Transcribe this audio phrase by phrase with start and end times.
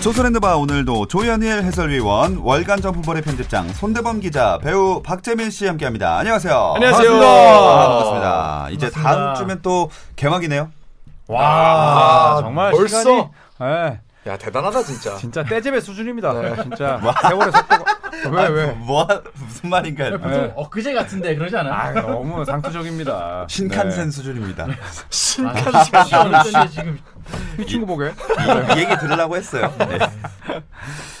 [0.00, 6.18] 조선의 느바 오늘도 조현일 해설위원 월간 점프볼의 편집장 손대범 기자 배우 박재민 씨 함께합니다.
[6.18, 6.72] 안녕하세요.
[6.76, 7.10] 안녕하세요.
[7.10, 7.88] 반갑습니다.
[7.88, 8.68] 반갑습니다.
[8.70, 9.02] 이제 반갑습니다.
[9.02, 10.70] 다음 주면 또 개막이네요.
[11.26, 13.00] 와, 아, 정말 벌써?
[13.02, 13.28] 시간이
[13.62, 15.16] 예, 야 대단하다 진짜.
[15.16, 16.32] 진짜 떼집의 수준입니다.
[16.32, 16.62] 네.
[16.62, 17.97] 진짜 세월의 속도가
[18.30, 18.66] 왜 왜?
[18.72, 20.18] 뭐 무슨 말인가요?
[20.18, 20.52] 네.
[20.56, 21.72] 엊그제 같은데 그러지 않아?
[21.72, 23.46] 아, 너무 상투적입니다.
[23.48, 24.10] 신칸센 네.
[24.10, 24.66] 수준입니다.
[24.66, 26.98] 아, 지금
[27.58, 28.06] 이 친구 보게.
[28.06, 29.72] 이, 이 얘기 들으려고 했어요.
[29.78, 29.98] 네.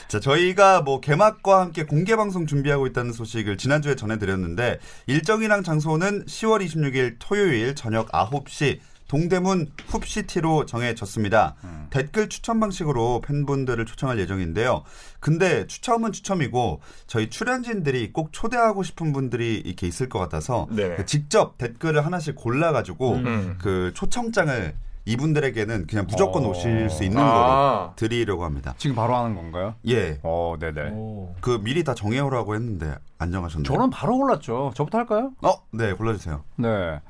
[0.08, 6.64] 자, 저희가 뭐 개막과 함께 공개 방송 준비하고 있다는 소식을 지난주에 전해드렸는데 일정이랑 장소는 10월
[6.64, 11.56] 26일 토요일 저녁 9시 동대문 훅시티로 정해졌습니다.
[11.90, 14.84] 댓글 추첨 방식으로 팬분들을 초청할 예정인데요.
[15.18, 21.04] 근데 추첨은 추첨이고 저희 출연진들이 꼭 초대하고 싶은 분들이 이렇게 있을 것 같아서 네.
[21.06, 23.58] 직접 댓글을 하나씩 골라가지고 음.
[23.58, 24.74] 그 초청장을
[25.06, 26.50] 이분들에게는 그냥 무조건 어.
[26.50, 27.24] 오실 수 있는 아.
[27.24, 28.74] 거로 드리려고 합니다.
[28.76, 29.74] 지금 바로 하는 건가요?
[29.86, 30.20] 예.
[30.22, 30.90] 어, 네네.
[30.92, 31.34] 오.
[31.40, 33.64] 그 미리 다 정해오라고 했는데 안 정하셨나요?
[33.64, 34.72] 저는 바로 골랐죠.
[34.74, 35.32] 저부터 할까요?
[35.40, 36.44] 어, 네, 골라주세요.
[36.56, 37.00] 네.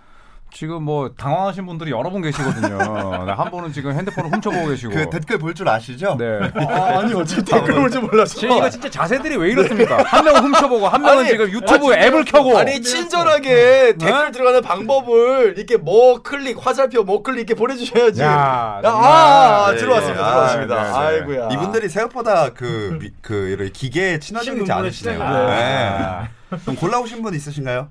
[0.51, 2.79] 지금 뭐 당황하신 분들이 여러 분 계시거든요.
[3.27, 4.93] 네, 한 분은 지금 핸드폰을 훔쳐보고 계시고.
[4.95, 6.17] 그 댓글 볼 줄 아시죠?
[6.19, 6.25] 네.
[6.67, 8.39] 아, 아니 어떻게 댓글을 좀 몰랐어.
[8.39, 10.03] 지금 이거 진짜 자세들이 왜 이렇습니까?
[10.05, 12.57] 한 명은 훔쳐보고 한 명은 아니, 지금 유튜브 앱을 켜고.
[12.59, 18.23] 아니 친절하게 댓글 들어가는 방법을 이렇게 뭐 클릭 화살표 뭐 클릭 이렇게 보내주셔야지.
[18.23, 19.11] 야, 아, 정말.
[19.11, 20.23] 아, 네, 들어왔습니다.
[20.25, 20.31] 네.
[20.31, 20.75] 들어왔습니다.
[20.75, 21.21] 아, 네, 네.
[21.21, 21.49] 아이고야.
[21.53, 25.19] 이분들이 생각보다 그, 미- 그, 이런 기계에 친화적이지 않으시네요.
[25.19, 26.29] 네.
[26.63, 27.89] 그럼 골라오신 분 있으신가요?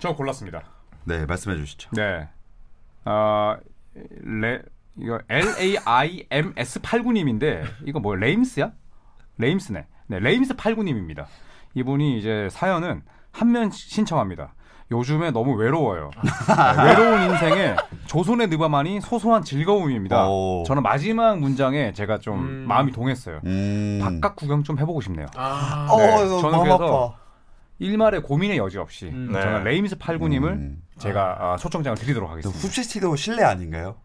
[0.00, 0.62] 저 골랐습니다.
[1.04, 1.90] 네, 말씀해 주시죠.
[1.92, 2.28] 네.
[3.04, 3.56] 어,
[3.94, 4.60] 레,
[4.98, 8.72] 이거 LAIMS 89님인데 이거 뭐 레임스야?
[9.38, 9.86] 레임스네.
[10.08, 11.26] 네, 레임스 89님입니다.
[11.74, 13.02] 이분이 이제 사연은
[13.32, 14.54] 한면 신청합니다.
[14.92, 16.10] 요즘에 너무 외로워요.
[16.20, 20.28] 네, 외로운 인생에 조선의 느바만이 소소한 즐거움입니다.
[20.28, 20.64] 오.
[20.66, 22.64] 저는 마지막 문장에 제가 좀 음.
[22.66, 23.40] 마음이 동했어요.
[23.44, 24.00] 음.
[24.02, 25.26] 바깥 구경 좀 해보고 싶네요.
[25.36, 27.19] 아, 어, 네, 이거 저는 그래서 아파.
[27.80, 29.30] 일말의 고민의 여지 없이 음.
[29.32, 29.40] 네.
[29.40, 30.82] 저는 레임스 89님을 음.
[30.98, 32.60] 제가 아, 초청장을 드리도록 또 하겠습니다.
[32.60, 33.96] 훅시티도 실내 아닌가요?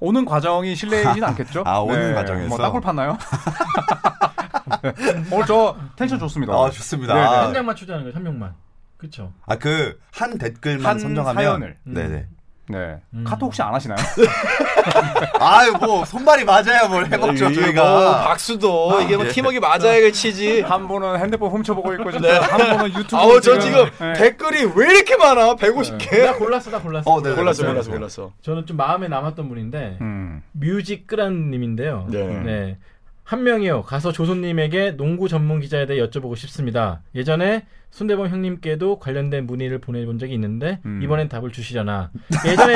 [0.00, 1.64] 오는 과정이 실례이진 않겠죠?
[1.66, 2.48] 아, 오는 과정에서?
[2.48, 3.18] 뭐 땅굴 팠나요?
[4.82, 5.24] 네.
[5.32, 6.54] 오늘 저 텐션 좋습니다.
[6.54, 7.14] 아, 좋습니다.
[7.14, 7.26] 네, 네.
[7.26, 8.54] 한 장만 초대하는 거예요, 한 명만.
[8.96, 9.32] 그쵸.
[9.46, 11.34] 아, 그, 한 댓글만 한 선정하면.
[11.44, 11.76] 사연을.
[11.82, 12.28] 네네.
[12.68, 12.96] 네.
[13.12, 13.24] 음.
[13.26, 13.98] 카톡 혹시 안 하시나요?
[15.38, 17.82] 아유, 뭐, 손발이 맞아야 뭘 해먹죠, 저희가.
[17.82, 19.28] 뭐 박수도 이게 뭐 예.
[19.30, 20.62] 팀워크 맞아야 치지.
[20.66, 24.12] 한 분은 핸드폰 훔쳐보고 있고 진짜 한 분은 유튜브 아우 저 지금 네.
[24.14, 25.56] 댓글이 왜 이렇게 많아?
[25.56, 26.24] 150개.
[26.24, 27.10] 나 골랐어, 나 골랐어.
[27.10, 27.96] 어, 네, 골랐어, 네, 골랐어, 네.
[27.98, 28.32] 골랐어.
[28.42, 30.42] 저는 좀 마음에 남았던 분인데 음.
[30.52, 32.06] 뮤직끄란님인데요.
[32.10, 32.78] 네.
[33.24, 33.82] 한 명이요.
[33.82, 37.00] 가서 조선님에게 농구 전문 기자에 대해 여쭤보고 싶습니다.
[37.14, 41.00] 예전에 손대범 형님께도 관련된 문의를 보내본 적이 있는데 음.
[41.02, 42.10] 이번엔 답을 주시려나.
[42.46, 42.74] 예전에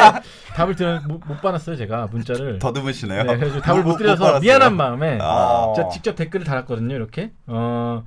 [0.55, 2.59] 답을 들, 못, 못 받았어요 제가 문자를.
[2.61, 3.25] 더듬으시네요.
[3.25, 4.41] 네, 그래서 답을 못, 못 드려서 받았어요.
[4.41, 5.73] 미안한 마음에 아.
[5.77, 6.95] 제가 직접 댓글을 달았거든요.
[6.95, 8.05] 이렇게 어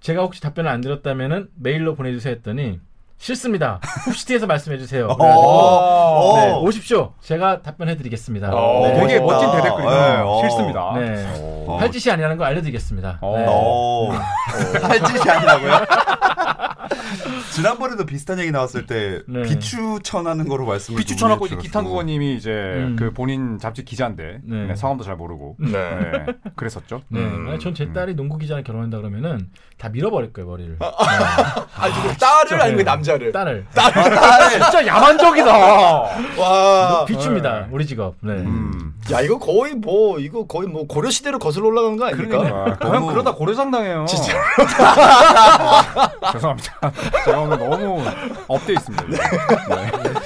[0.00, 2.80] 제가 혹시 답변을 안 드렸다면은 메일로 보내주세요 했더니
[3.18, 3.80] 싫습니다.
[4.04, 5.06] 훅시티에서 말씀해 주세요.
[5.08, 5.16] 어.
[5.16, 6.60] 그래가지고 네, 어.
[6.60, 7.12] 오십시오.
[7.22, 8.50] 제가 답변해 드리겠습니다.
[8.52, 9.00] 어, 네.
[9.00, 9.20] 되게.
[9.20, 9.90] 멋진 대댓글이다.
[9.90, 10.40] 네, 어.
[10.42, 10.92] 싫습니다.
[10.96, 11.26] 네.
[11.66, 11.78] 어.
[11.80, 13.18] 할 짓이 아니라는 거 알려드리겠습니다.
[13.22, 13.36] 어.
[13.36, 13.44] 네.
[13.48, 14.10] 어.
[14.86, 15.72] 할 짓이 아니라고요?
[17.52, 19.42] 지난번에도 비슷한 얘기 나왔을 때 네.
[19.42, 21.66] 비추천하는 거로 말씀을 비추천하고 좀 이제.
[21.68, 22.96] 기탄국어님이 이제 음.
[22.98, 24.66] 그 본인 잡지 기자인데 네.
[24.66, 25.70] 네, 성함도 잘 모르고 네.
[25.72, 26.26] 네,
[26.56, 27.02] 그랬었죠.
[27.08, 27.20] 네.
[27.20, 27.58] 음.
[27.60, 29.48] 전 제 딸이 농구 기자랑 결혼한다 그러면은
[29.78, 30.76] 다 밀어버릴 거예요 머리를.
[30.78, 30.86] 네.
[30.86, 33.32] 아 지금 딸을 아니면 남자를.
[33.32, 33.66] 딸을.
[34.50, 35.52] 진짜 야만적이다.
[36.38, 37.04] 와.
[37.06, 38.14] 비추입니다 우리 직업.
[38.20, 38.32] 네.
[38.32, 38.94] 음.
[39.12, 42.38] 야 이거 거의 뭐 이거 거의 뭐 고려 시대로 거슬러 올라간 거 아닙니까?
[42.38, 44.04] 아, 그냥 너무- 그러다 고려장 당해요.
[44.08, 44.32] 진짜.
[46.32, 46.75] 죄송합니다.
[47.24, 48.02] 제가 오늘 너무
[48.48, 49.04] up돼 있습니다.
[49.06, 49.16] 네.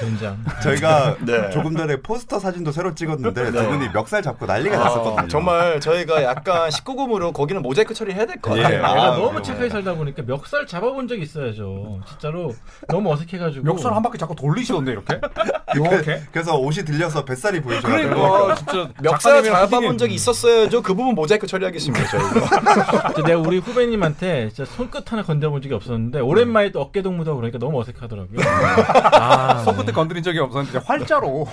[0.01, 0.37] 된장.
[0.63, 1.51] 저희가 네.
[1.51, 3.53] 조금 전에 포스터 사진도 새로 찍었는데 네.
[3.53, 5.29] 두 분이 멱살 잡고 난리가 아, 났었거든요.
[5.29, 8.63] 정말 저희가 약간 19금으로 거기는 모자이크 처리해야 될것 예.
[8.63, 8.85] 같아요.
[8.85, 9.43] 아, 내가 너무 그럼요.
[9.43, 12.01] 착하게 살다 보니까 멱살 잡아본 적이 있어야죠.
[12.09, 12.55] 진짜로
[12.89, 13.69] 너무 어색해가지고.
[13.69, 15.21] 역설 한 바퀴 자꾸 돌리시던데 이렇게?
[15.75, 16.23] 이렇게.
[16.33, 18.15] 그 래서 옷이 들려서 뱃살이 보이셔가지고.
[18.15, 19.99] 그러니까 진짜 멱살 잡아본.
[19.99, 20.83] 적이 있었어야죠.
[20.83, 22.07] 그 부분 모자이크 처리하겠습니다.
[22.09, 27.59] 진짜 내가 우리 후배님한테 진짜 손끝 하나 건드려본 적이 없었는데 오랜만에 또 어깨 동무다 그러니까
[27.59, 28.41] 너무 어색하더라고요.
[29.13, 31.47] 아, 손끝에 건드린 적이 없었는데 활자로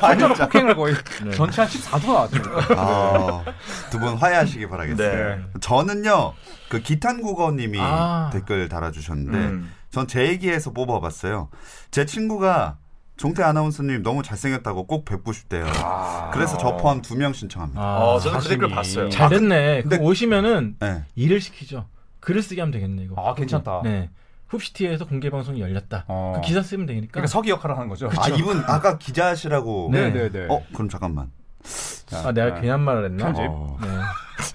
[0.00, 0.94] 활자로 폭행을 거의
[1.24, 1.30] 네.
[1.32, 2.42] 전체 한 14도 나왔죠.
[2.76, 3.44] 아,
[3.90, 5.16] 두분 화해하시기 바라겠습니다.
[5.16, 5.42] 네.
[5.60, 6.32] 저는요,
[6.68, 8.30] 그 기탄국어님이 아.
[8.32, 9.72] 댓글 달아주셨는데, 음.
[9.90, 11.48] 전제 얘기에서 뽑아봤어요.
[11.90, 12.76] 제 친구가
[13.16, 15.66] 종태 아나운서님 너무 잘생겼다고 꼭 뵙고 싶대요.
[15.82, 16.30] 아.
[16.32, 17.80] 그래서 저 포함 두 명 신청합니다.
[17.80, 18.48] 아, 어, 저도 그.
[18.48, 19.08] 댓글 봤어요.
[19.08, 19.82] 잘 됐네.
[19.82, 21.02] 근데- 그 오시면은 네.
[21.14, 21.86] 일을 시키죠.
[22.20, 23.14] 글을 쓰게 하면 되겠네 이거.
[23.20, 23.80] 아, 괜찮다.
[23.84, 24.10] 네.
[24.48, 26.04] 훅시티에서 공개 방송이 열렸다.
[26.08, 26.34] 어.
[26.36, 27.08] 그 기사 쓰면 되니까.
[27.12, 28.10] 그러니까 서기 역할을 하는 거죠.
[28.18, 29.88] 아, 이분 아까 기자시라고.
[29.92, 30.10] 네.
[30.10, 30.46] 네네네.
[30.50, 31.30] 어, 그럼 잠깐만.
[32.12, 32.60] 아, 내가 네.
[32.60, 33.24] 괜한 말을 했나?
[33.24, 33.44] 편집.
[33.48, 33.88] 어, 네.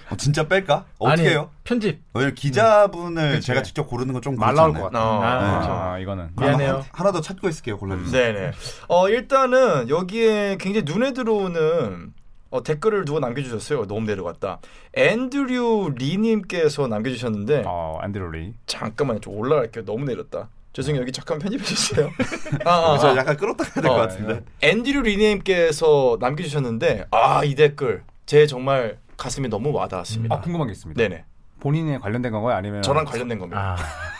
[0.10, 0.86] 어, 진짜 뺄까?
[1.00, 1.50] 어떻게 아니, 해요?
[1.63, 2.01] 편집.
[2.13, 3.48] 왜냐면 기자분을 그치.
[3.48, 4.54] 제가 직접 고르는 건 좀 말.
[4.54, 5.04] 나올 것 같아.
[5.04, 5.22] 어.
[5.24, 5.50] 아, 네.
[5.51, 5.72] 그렇죠.
[5.72, 6.30] 아, 이거는.
[6.39, 6.72] 미안해요.
[6.74, 7.78] 하나, 하나 더 찾고 있을게요.
[7.78, 8.33] 골라주세요.
[8.33, 8.51] 네네.
[8.88, 12.13] 어 일단은 여기에 굉장히 눈에 들어오는
[12.51, 13.88] 어, 댓글을 누가 남겨주셨어요.
[13.88, 14.60] 너무 내려갔다.
[14.94, 18.54] 앤드류 리님께서 남겨주셨는데 어, 앤드류 리.
[18.68, 19.22] 잠깐만요.
[19.22, 19.86] 좀 올라갈게요.
[19.86, 20.50] 너무 내렸다.
[20.74, 21.01] 죄송해요.
[21.01, 22.10] 여기 잠깐 편집해 주세요.
[22.66, 23.18] 아, 아, 저 아.
[23.18, 24.44] 약간 끌었다 해야 될것 어, 같은데.
[24.62, 30.35] 앤드류 리님께서 남겨주셨는데 아 이 댓글 제 정말 가슴에 너무 와닿았습니다.
[30.35, 31.00] 아, 궁금한 게 있습니다.
[31.00, 31.25] 네네.
[31.59, 32.57] 본인에 관련된 건가요?
[32.57, 33.75] 아니면 저랑 관련된 겁니다.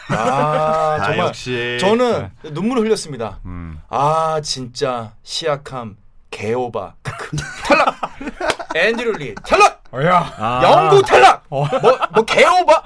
[0.10, 1.78] 아, 아, 아, 정말 역시.
[1.82, 3.40] 저는 눈물을 흘렸습니다.
[3.46, 3.82] 음.
[3.90, 5.98] 아 진짜 시약함
[6.30, 7.96] 개오바 탈락
[8.76, 10.34] 앤드류 리 탈락 야.
[10.38, 10.62] 아.
[10.64, 11.68] 영구 탈락 뭐
[12.14, 12.84] 뭐 개오바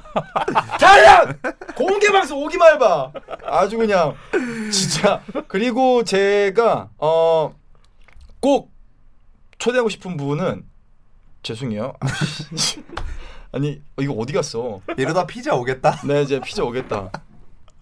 [0.80, 1.38] 탈락
[1.76, 3.12] 공개 방송 오기만 해봐
[3.46, 4.16] 아주 그냥
[4.72, 7.52] 진짜 그리고 제가 어
[8.40, 8.72] 꼭
[9.58, 10.64] 초대하고 싶은 분은
[11.46, 11.94] 죄송해요
[13.52, 16.02] 아니 어, 이거 어디 갔어 이러다 피자 오겠다.
[16.06, 17.10] 네 이제 피자 오겠다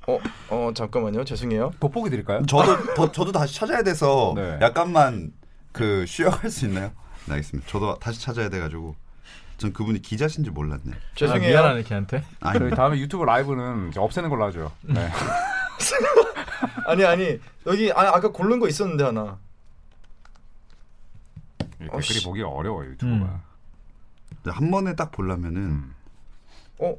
[0.07, 0.19] 어
[0.50, 2.45] 어 잠깐만요 죄송해요 돋보기 드릴까요?
[2.45, 4.60] 저도 더, 저도 다시 찾아야 돼서 네.
[4.62, 5.31] 약간만
[5.71, 6.92] 그 쉬어갈 수 있나요?
[7.25, 7.68] 네, 알겠습니다.
[7.69, 8.95] 저도 다시 찾아야 돼가지고
[9.57, 10.92] 전 그분이 기자신지 몰랐네.
[10.92, 12.21] 아, 죄송해요 미안하네 걔한테.
[12.42, 14.71] 아니 저희 다음에 유튜브 라이브는 이제 없애는 걸로 하죠.
[14.81, 15.10] 네.
[16.86, 19.38] 아니 아니 여기 아, 아까 고른 거 있었는데 하나
[21.81, 22.25] 이 어, 댓글이 씨.
[22.25, 23.15] 보기가 어려워요 유튜브가.
[23.25, 23.39] 음.
[24.51, 25.95] 한 번에 딱 보려면은 음.
[26.80, 26.98] 어?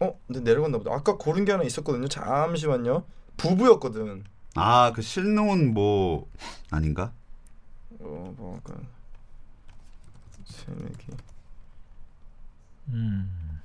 [0.00, 0.20] 어?
[0.26, 0.92] 근데 내려갔나 보다.
[0.94, 2.08] 아까 고른 게 하나 있었거든요.
[2.08, 3.04] 잠시만요.
[3.36, 4.24] 부부였거든.
[4.54, 6.28] 아 그 실놓은 뭐
[6.70, 7.12] 아닌가?
[8.00, 8.86] 어, 뭐 약간
[10.44, 11.06] 새내기.
[12.88, 13.60] 음.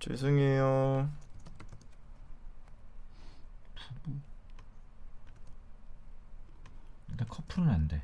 [0.00, 1.08] 죄송해요.
[7.10, 8.02] 일단 커플은 안 돼.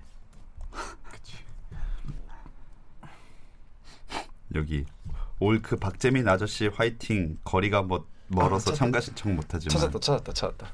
[4.54, 4.84] 여기
[5.40, 8.74] 올크 박재민 아저씨 화이팅 거리가 뭐 멀어서 아.
[8.74, 10.72] 참가 신청 못하지만 찾았다, 찾았다, 찾았다.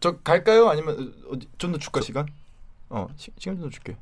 [0.00, 0.68] 저 갈까요?
[0.68, 1.14] 아니면
[1.58, 2.26] 좀 더 줄까 시간?
[2.90, 3.96] 어, 시, 시간 좀 더 줄게.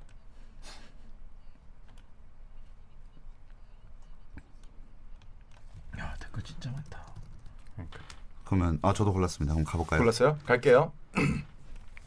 [5.99, 7.03] 야 댓글 진짜 많다.
[8.45, 9.55] 그러면 아 저도 골랐습니다.
[9.55, 10.01] 그럼 가볼까요?
[10.01, 10.39] 골랐어요?
[10.47, 10.93] 갈게요.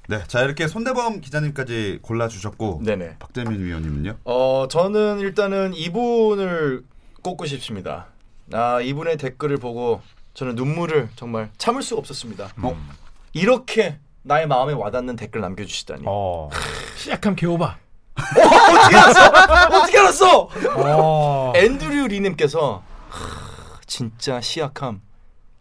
[0.07, 3.15] 네, 자 이렇게 손대범 기자님까지 골라주셨고 네네.
[3.19, 4.17] 박재민 위원님은요?
[4.25, 6.83] 어, 저는 일단은 이분을
[7.23, 8.07] 꼽고 싶습니다.
[8.53, 10.01] 아, 이분의 댓글을 보고
[10.35, 12.49] 저는 눈물을 정말 참을 수가 없었습니다.
[12.61, 12.77] 어?
[13.33, 16.03] 이렇게 나의 마음에 와닿는 댓글 남겨주시다니.
[16.05, 16.49] 어.
[16.97, 17.77] 시약함 개오바.
[18.17, 19.77] 어떻게 알았어?
[19.77, 20.49] 어떻게 알았어?
[20.77, 21.53] 어.
[21.55, 25.01] 앤드류 리님께서 하, 진짜 시약함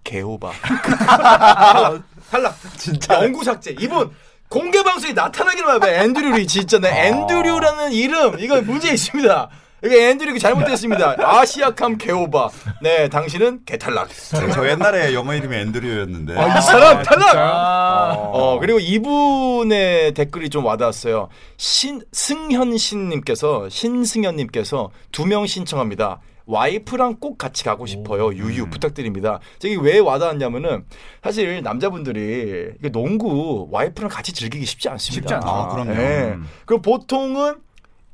[0.04, 0.52] 개오바.
[2.30, 2.56] 탈락.
[2.76, 3.74] 진짜 영구 삭제.
[3.80, 4.10] 이분
[4.48, 5.88] 공개 방송에 나타나기만 해봐.
[5.88, 9.48] 앤드류 리 진짜 내 앤드류라는 이름 이거 문제 있습니다.
[9.84, 11.16] 이게 앤드류 잘못됐습니다.
[11.18, 12.48] 아 시약함 개오바.
[12.80, 14.08] 네, 당신은 개탈락.
[14.08, 17.36] 네, 저 옛날에 영어 이름이 앤드류였는데 아, 이 사람 탈락.
[17.36, 18.14] 아.
[18.16, 21.28] 어 그리고 이분의 댓글이 좀 와닿았어요.
[21.58, 26.20] 신 승현신 님께서 신승현 님께서 두 명 신청합니다.
[26.46, 28.32] 와이프랑 꼭 같이 가고 싶어요.
[28.34, 29.40] 유유 부탁드립니다.
[29.58, 30.84] 저기 왜 와닿았냐면은
[31.22, 35.20] 사실 남자분들이 농구 와이프랑 같이 즐기기 쉽지 않습니다.
[35.22, 35.48] 쉽지 않죠.
[35.48, 35.92] 아, 그럼요.
[35.92, 36.34] 예.
[36.36, 36.46] 음.
[36.66, 37.56] 그리고 보통은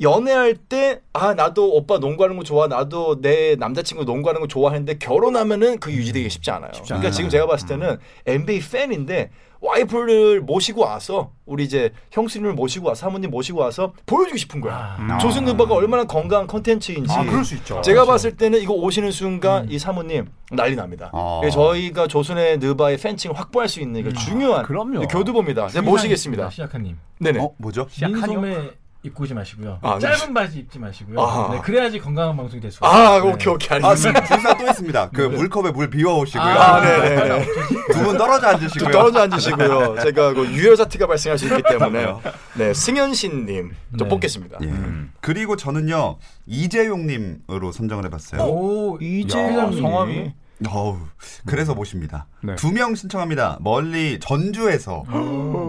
[0.00, 5.78] 연애할 때 아 나도 오빠 농구하는 거 좋아 나도 내 남자친구 농구하는 거 좋아하는데 결혼하면은
[5.78, 6.70] 그 유지되기 쉽지 않아요.
[6.72, 7.10] 그러니까 않아요.
[7.10, 13.30] 지금 제가 봤을 때는 NBA 팬인데 와이프를 모시고 와서 우리 이제 형수님을 모시고 와서 사모님
[13.30, 14.96] 모시고 와서 보여주고 싶은 거야.
[14.98, 15.18] 아.
[15.18, 17.12] 조승 누바가 얼마나 건강한 컨텐츠인지.
[17.12, 17.80] 아, 그럴 수 있죠.
[17.82, 21.10] 제가 봤을 때는 이거 오시는 순간 이 사모님 난리 납니다.
[21.12, 21.40] 어.
[21.40, 25.06] 그래서 저희가 조선의 느바의 팬층을 확보할 수 있는 이거 중요한 그럼요.
[25.08, 25.68] 교두보입니다.
[25.68, 26.50] 네, 모시겠습니다.
[26.50, 26.96] 시약함님.
[27.18, 27.40] 네네.
[27.40, 27.86] 어 뭐죠?
[28.00, 28.70] 민소매
[29.02, 29.78] 입고 오지 마시고요.
[29.80, 30.00] 아, 네.
[30.00, 31.18] 짧은 바지 입지 마시고요.
[31.18, 31.54] 아하.
[31.54, 33.32] 네, 그래야지 건강한 방송이 될 수가 아, 있어요.
[33.32, 34.24] 오케이, 오케이, 아, 알겠습니다.
[34.24, 35.10] 불사 또 있습니다.
[35.10, 36.42] 그 물컵에 물 비워 오시고요.
[36.42, 37.46] 아, 네네.
[37.94, 38.90] 두분 떨어져 좀 앉으시고요.
[38.90, 40.00] 떨어져 앉으시고요.
[40.02, 42.14] 제가 그 유혈사태가 발생할 수 있기 때문에.
[42.56, 44.08] 네, 승현신님 좀 네.
[44.08, 44.58] 뽑겠습니다.
[44.62, 44.72] 예.
[45.20, 48.42] 그리고 저는요 이재용 님으로 선정을 해 봤어요.
[48.42, 50.34] 오, 이재용 성함이?
[50.68, 50.98] 어우,
[51.46, 52.26] 그래서 모십니다.
[52.42, 52.54] 네.
[52.56, 53.56] 두명 신청합니다.
[53.62, 55.04] 멀리 전주에서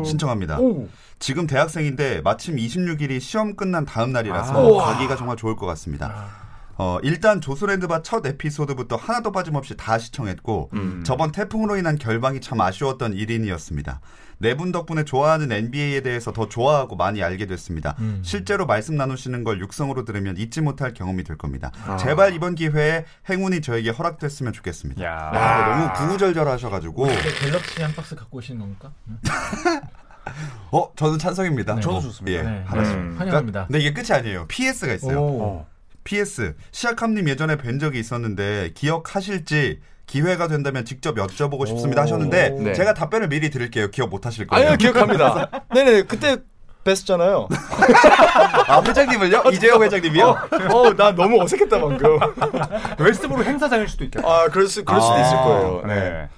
[0.06, 0.60] 신청합니다.
[0.60, 0.90] 오.
[1.22, 4.86] 지금 대학생인데 마침 26일이 시험 끝난 다음 날이라서 아.
[4.94, 6.26] 가기가 정말 좋을 것 같습니다.
[6.78, 11.04] 어, 일단 조선랜드바 첫 에피소드부터 하나도 빠짐없이 다 시청했고 음.
[11.06, 14.00] 저번 태풍으로 인한 결방이 참 아쉬웠던 1인이었습니다.
[14.40, 17.96] 네 분 덕분에 좋아하는 NBA에 대해서 더 좋아하고 많이 알게 됐습니다.
[18.00, 18.22] 음.
[18.26, 21.72] 실제로 말씀 나누시는 걸 육성으로 들으면 잊지 못할 경험이 될 겁니다.
[21.86, 21.98] 아.
[21.98, 25.04] 제발 이번 기회에 행운이 저에게 허락됐으면 좋겠습니다.
[25.04, 25.30] 야.
[25.32, 28.92] 아, 너무 구구절절하셔가지고 네, 갤럭시 한 박스 갖고 오시는 겁니까?
[30.38, 30.48] 네.
[30.72, 31.76] 어 저는 찬성입니다.
[31.76, 31.82] 네.
[31.82, 32.40] 저도 어, 좋습니다.
[32.40, 32.64] 예, 네.
[32.66, 32.96] 하나씩.
[32.96, 33.16] 음.
[33.18, 33.68] 환영합니다.
[33.68, 34.46] 근데 이게 끝이 아니에요.
[34.48, 35.20] PS가 있어요.
[35.20, 35.66] 오.
[36.04, 42.74] PS 시아캄님 예전에 뵌 적이 있었는데 기억하실지 기회가 된다면 직접 여쭤보고 싶습니다 하셨는데 네.
[42.74, 43.90] 제가 답변을 미리 드릴게요.
[43.92, 44.66] 기억 못 하실 거예요.
[44.66, 45.50] 아니요, 기억합니다.
[45.74, 46.38] 네네, 그때
[46.84, 47.48] 뵀었잖아요.
[48.68, 49.44] 아 회장님을요?
[49.54, 50.26] 이재용 회장님이요?
[50.74, 52.20] 어, 나 너무 어색했다, 방금.
[53.00, 54.28] 웨스트브룩 행사장일 수도 있겠다.
[54.28, 55.84] 아, 그럴 수, 그럴 수도 아, 있을 거예요.
[55.86, 55.94] 네.
[55.96, 56.30] 네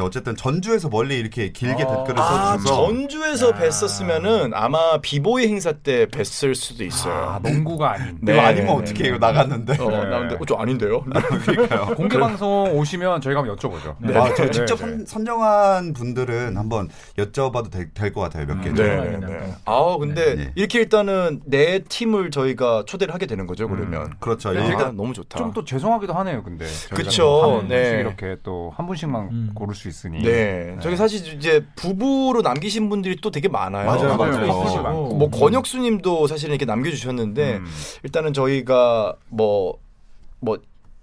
[0.00, 1.86] 어쨌든 전주에서 멀리 이렇게 길게 아.
[1.86, 7.14] 댓글을 아, 써주셔서 전주에서 뵀었으면은 아마 비보이 행사 때 뵀을 수도 있어요.
[7.14, 8.18] 아, 농구가 아닌.
[8.20, 8.32] 네.
[8.32, 9.08] 이거 아니면 네, 어떻게 네.
[9.08, 11.02] 이거 나갔는데 어, 나 근데 어, 좀 아닌데요?
[11.02, 11.86] 그러니까요.
[11.96, 13.96] 공개 방송 오시면 저희가 한번 여쭤보죠.
[14.00, 14.16] 네.
[14.16, 18.70] 아, 저 직접 네, 선, 선정한 분들은 한번 여쭤봐도 될 것 같아요 몇 개.
[18.70, 18.74] 음.
[18.74, 19.16] 네, 네.
[19.18, 19.54] 네, 네.
[19.64, 20.52] 아, 근데 네.
[20.54, 24.14] 이렇게 일단은 내 팀을 저희가 초대를 하게 되는 거죠, 그러면.
[24.20, 24.52] 그렇죠.
[24.52, 25.38] 네, 일단 일단 너무 좋다.
[25.38, 26.66] 좀 또 죄송하기도 하네요, 근데.
[26.66, 28.00] 분씩 네.
[28.00, 29.50] 이렇게 또 한 분씩만 음.
[29.54, 30.22] 고를 수 있으니.
[30.22, 30.76] 네.
[30.80, 33.86] 저기 사실 이제 부부로 남기신 분들이 또 되게 많아요.
[33.86, 34.32] 맞아요, 맞아요.
[34.32, 34.62] 맞아요.
[34.62, 35.14] 있으시고 많고.
[35.16, 37.66] 뭐 권혁수님도 사실은 이렇게 남겨주셨는데 음.
[38.02, 40.58] 일단은 저희가 뭐뭐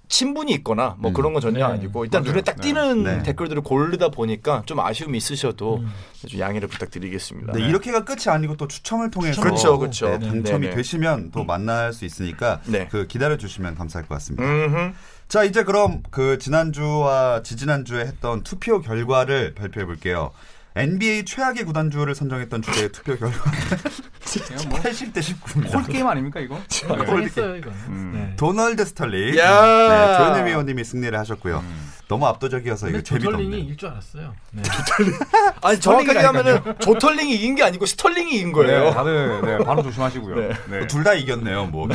[0.10, 1.14] 친분이 있거나 뭐 음.
[1.14, 1.74] 그런 건 전혀 네.
[1.74, 2.34] 아니고 일단 맞아요.
[2.34, 2.62] 눈에 딱 네.
[2.62, 3.24] 띄는 네.
[3.24, 5.92] 댓글들을 고르다 보니까 좀 아쉬움이 있으셔도 음.
[6.28, 7.54] 좀 양해를 부탁드리겠습니다.
[7.54, 10.10] 네, 이렇게가 끝이 아니고 또 추첨을 통해서 그렇죠, 그렇죠.
[10.10, 10.76] 네, 네, 당첨이 네.
[10.76, 12.88] 되시면 또 만날 수 있으니까 네.
[12.92, 14.44] 그 기다려 주시면 감사할 것 같습니다.
[14.44, 14.94] 음흠.
[15.34, 20.30] 자 이제 그럼 그 지난주와 지지난주에 했던 투표 결과를 발표해 볼게요.
[20.76, 23.36] NBA 최악의 구단주를 선정했던 주제의 투표 결과
[24.70, 25.74] 뭐 80대 19입니다.
[25.74, 26.60] 콜드 게임 아닙니까 이거?
[26.70, 27.24] 네.
[27.24, 27.72] 했어요 이거.
[27.88, 28.12] 음.
[28.14, 28.36] 네.
[28.36, 29.88] 도널드 스털링, 야.
[29.90, 31.64] 네, 조현일 위원님이 승리를 하셨고요.
[32.08, 33.58] 너무 압도적이어서 이거 근데 조털링이 재미도 없네.
[33.58, 34.36] 이길 줄 알았어요.
[34.52, 34.62] 네.
[35.64, 38.84] 아니 정확하게 하면은 조털링이 이긴 게 아니고 스털링이 이긴 거예요.
[38.84, 40.36] 네, 다들 네, 바로 조심하시고요.
[40.36, 40.50] 네.
[40.70, 40.88] 네.
[40.88, 41.66] 둘다 이겼네요.
[41.66, 41.88] 뭐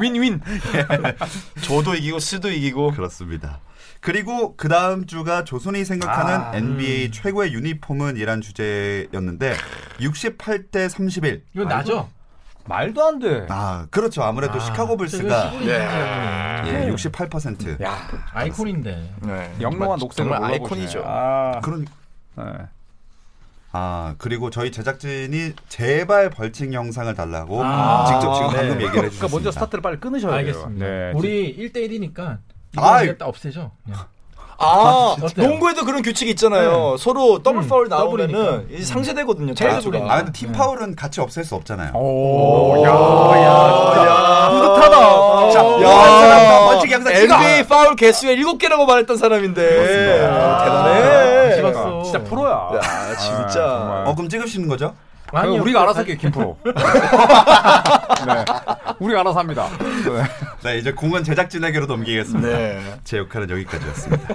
[0.00, 0.40] 윈윈.
[1.62, 3.60] 저도 이기고 스도 이기고 그렇습니다.
[4.00, 9.54] 그리고 그 다음 주가 조선이 생각하는 아, NBA 최고의 유니폼은 이란 주제였는데
[10.00, 11.44] 68대 31.
[11.54, 12.10] 이건 나죠?
[12.66, 13.46] 말도 안 돼.
[13.48, 14.22] 아 그렇죠.
[14.22, 15.78] 아무래도 아, 시카고 불스가 이거 예,
[16.64, 16.90] 네.
[16.90, 17.82] 68%.
[17.82, 19.14] 야, 아이콘인데.
[19.22, 19.54] 네.
[19.60, 20.52] 영롱한 녹색을 정말.
[20.52, 21.02] 아이콘이죠.
[21.04, 21.86] 아, 그런
[22.36, 22.44] 네.
[23.76, 28.56] 아 그리고 저희 제작진이 제발 벌칙 영상을 달라고 아, 직접 지금 네.
[28.56, 29.18] 방금 얘기를 해주셨습니다.
[29.18, 30.84] 그러니까 먼저 스타트를 빨리 끊으셔야 알겠습니다.
[30.84, 31.12] 돼요.
[31.12, 31.12] 네.
[31.18, 32.38] 우리 1대1이니까
[32.72, 33.72] 이거 없애죠.
[33.84, 34.00] 그냥.
[34.56, 35.48] 아 어때요?
[35.48, 36.96] 농구에도 그런 규칙이 있잖아요.
[37.00, 37.88] 서로 더블 음, 파울.
[37.88, 39.50] 나오면은 이제 상쇄되거든요.
[39.50, 39.98] 아, 차이가.
[40.08, 41.90] 아 근데 팀 파울은 같이 없앨 수 없잖아요.
[41.94, 45.50] 오, 야, 야, 뿌듯하다.
[45.50, 47.12] 자, 야, 벌칙 영상.
[47.12, 49.60] NBA 파울 개수가 7개라고 말했던 사람인데.
[49.68, 50.28] 그렇습니다.
[50.32, 51.23] 아, 대단해.
[51.72, 52.02] 씹었어.
[52.02, 52.70] 진짜 프로야.
[52.76, 53.64] 야, 진짜.
[53.64, 54.04] 아.
[54.06, 54.94] 어 그럼 찍으시는 거죠?
[55.32, 56.56] 아니요, 우리가 알아서 그- 할게요, 김프로.
[56.64, 58.44] 네.
[59.00, 59.68] 우리가 알아서 합니다.
[59.78, 60.24] 네.
[60.62, 62.48] 네 이제 공은 제작진에게로 넘기겠습니다.
[62.48, 62.98] 네.
[63.04, 64.34] 제 역할은 여기까지였습니다.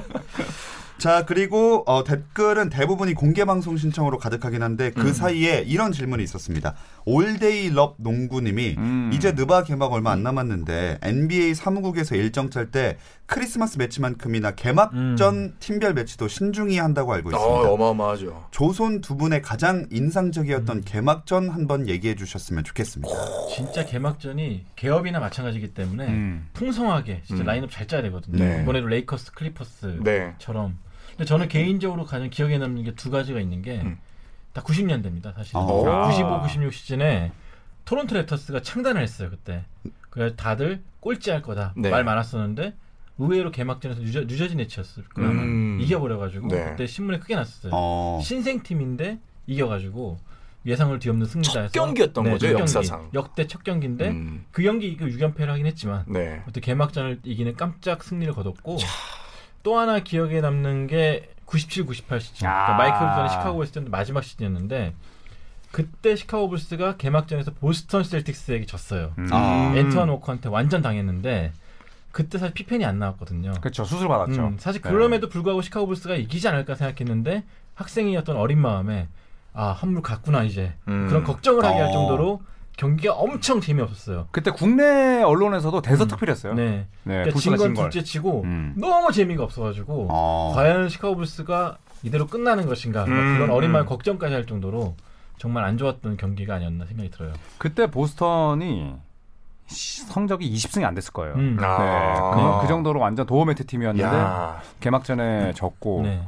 [0.97, 6.75] 자 그리고 어, 댓글은 대부분이 공개 방송 신청으로 가득하긴 한데 그 사이에 이런 질문이 있었습니다.
[7.09, 9.09] 올데이 럽 농구님이 음.
[9.13, 15.93] 이제 느바 개막 얼마 안 남았는데 NBA 사무국에서 일정 짤 때 크리스마스 매치만큼이나 개막전 팀별
[15.95, 17.69] 매치도 신중히 한다고 알고 어, 있습니다.
[17.71, 18.45] 어 마어마하죠.
[18.51, 23.13] 조선 두 분의 가장 인상적이었던 개막전 한번 얘기해 주셨으면 좋겠습니다.
[23.55, 26.47] 진짜 개막전이 개업이나 마찬가지기 때문에 음.
[26.53, 27.45] 풍성하게 진짜 음.
[27.47, 28.37] 라인업 잘 짜야 되거든요.
[28.43, 28.61] 네.
[28.61, 30.03] 이번에도 레이커스, 클리퍼스처럼.
[30.03, 30.33] 네.
[31.11, 33.81] 근데 저는 개인적으로 가장 기억에 남는 게 두 가지가 있는 게
[34.53, 34.63] 다 음.
[34.63, 35.33] 90년대입니다.
[35.35, 35.55] 사실.
[35.57, 35.83] 어.
[35.83, 36.07] 은 아.
[36.07, 37.31] 95, 96 시즌에
[37.85, 39.65] 토론토 랩터스가 창단을 했어요 그때.
[40.09, 41.89] 그래서 다들 꼴찌할 거다 네.
[41.89, 42.73] 말 많았었는데
[43.19, 45.29] 의외로 개막전에서 뉴저, 뉴저지 네츠였을 거예요.
[45.31, 45.79] 음.
[45.81, 46.65] 이겨버려가지고 네.
[46.65, 47.71] 그때 신문에 크게 났었어요.
[47.73, 50.17] 어, 신생팀인데 이겨가지고
[50.65, 52.61] 예상을 뒤엎는 승리다 첫 해서 경기였던 거죠, 첫 경기.
[52.61, 53.09] 역사상.
[53.13, 54.45] 역대 첫 경기인데 음.
[54.51, 56.41] 그 경기 그 6연패를 하긴 했지만 네.
[56.45, 58.77] 그때 개막전을 이기는 깜짝 승리를 거뒀고
[59.63, 62.47] 또 하나 기억에 남는 게 97, 98 시즌.
[62.47, 62.65] 야.
[62.65, 64.93] 그러니까 마이클 조던이 시카고에 있을 때 마지막 시즌이었는데
[65.71, 69.13] 그때 시카고 불스가 개막전에서 보스턴 셀틱스에게 졌어요.
[69.17, 69.27] 음.
[69.31, 69.73] 아.
[69.75, 71.51] 앤트완 워커한테 완전 당했는데
[72.11, 73.53] 그때 사실 피펜이 안 나왔거든요.
[73.61, 73.83] 그렇죠.
[73.83, 74.47] 수술 받았죠.
[74.47, 74.89] 음, 사실 네.
[74.89, 77.43] 그럼에도 불구하고 시카고 불스가 이기지 않을까 생각했는데
[77.75, 79.07] 학생이었던 어린 마음에
[79.53, 81.07] 아 한물 갔구나 이제 음.
[81.07, 81.91] 그런 걱정을 하게 할 어.
[81.91, 82.41] 정도로
[82.79, 84.27] 경기가 엄청 재미없었어요.
[84.31, 86.53] 그때 국내 언론에서도 대서특필했어요.
[86.53, 86.87] 네.
[87.03, 87.73] 네, 그러니까 진건.
[87.73, 88.73] 둘째 치고 음.
[88.77, 90.53] 너무 재미가 없어가지고 어.
[90.55, 93.89] 과연 시카고 불스가 이대로 끝나는 것인가 막 음, 그런 어린 마음 음.
[93.89, 94.95] 걱정까지 할 정도로
[95.37, 97.33] 정말 안 좋았던 경기가 아니었나 생각이 들어요.
[97.57, 98.95] 그때 보스턴이
[99.67, 101.35] 시- 성적이 20승이 안 됐을 거예요.
[101.35, 101.57] 음.
[101.59, 102.55] 네, 아.
[102.59, 104.61] 그, 그 정도로 완전 도어매트 팀이었는데 야.
[104.79, 106.21] 개막전에 졌고 네.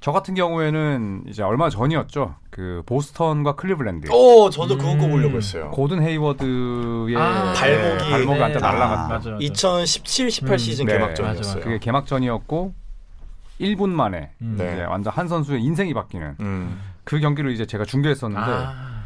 [0.00, 2.36] 저 같은 경우에는 이제 얼마 전이었죠.
[2.50, 4.08] 그 보스턴과 클리블랜드.
[4.12, 4.98] 어, 저도 그거 음.
[4.98, 5.70] 꼽으려고 했어요.
[5.72, 8.60] 고든 헤이워드의 아, 발목이- 발목이 한테 네.
[8.60, 9.08] 날라갔다.
[9.08, 9.36] 맞아, 맞아.
[9.40, 10.58] 2017, 18 음.
[10.58, 10.92] 시즌 네.
[10.92, 11.38] 개막전이었어요.
[11.42, 11.60] 맞아, 맞아.
[11.64, 12.74] 그게 개막전이었고
[13.60, 14.54] 1분 만에 음.
[14.56, 14.72] 네.
[14.74, 16.80] 이제 완전 한 선수의 인생이 바뀌는 음.
[17.02, 19.04] 그 경기를 이제 제가 중계했었는데 아,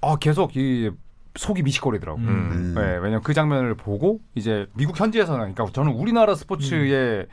[0.00, 0.16] 아.
[0.16, 0.90] 계속 이
[1.36, 2.24] 속이 미식거리더라고요.
[2.26, 2.50] 음.
[2.50, 2.74] 음.
[2.74, 7.26] 네, 왜냐면 그 장면을 보고 이제 미국 현지에서는 그러니까 저는 우리나라 스포츠의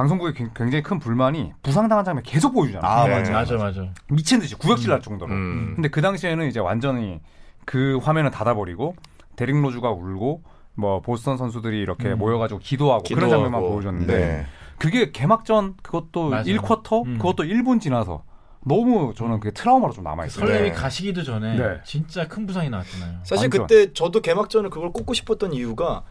[0.00, 2.90] 방송국의 굉- 굉장히 큰 불만이 부상당한 장면 계속 보여주잖아요.
[2.90, 3.16] 아, 네.
[3.18, 3.32] 맞아.
[3.32, 3.86] 맞아 맞아.
[4.08, 5.30] 미친 듯이 구역질 날 정도로.
[5.30, 5.72] 음.
[5.76, 7.20] 근데 그 당시에는 이제 완전히
[7.66, 8.96] 그 화면을 닫아버리고
[9.36, 10.42] 데릭 로즈가 울고
[10.74, 12.18] 뭐 보스턴 선수들이 이렇게 음.
[12.18, 13.30] 모여가지고 기도하고, 그런 기도하고.
[13.44, 14.46] 장면만 보여줬는데 네.
[14.78, 16.44] 그게 개막전 그것도 맞아요.
[16.44, 17.18] 1쿼터 음.
[17.18, 18.22] 그것도 1분 지나서
[18.64, 20.46] 너무 저는 그게 트라우마로 좀 남아있어요.
[20.46, 20.74] 설렘이 네.
[20.74, 21.80] 가시기도 전에 네.
[21.84, 23.18] 진짜 큰 부상이 나왔잖아요.
[23.24, 23.66] 사실 완전.
[23.66, 26.04] 그때 저도 개막전을 그걸 꼽고 싶었던 이유가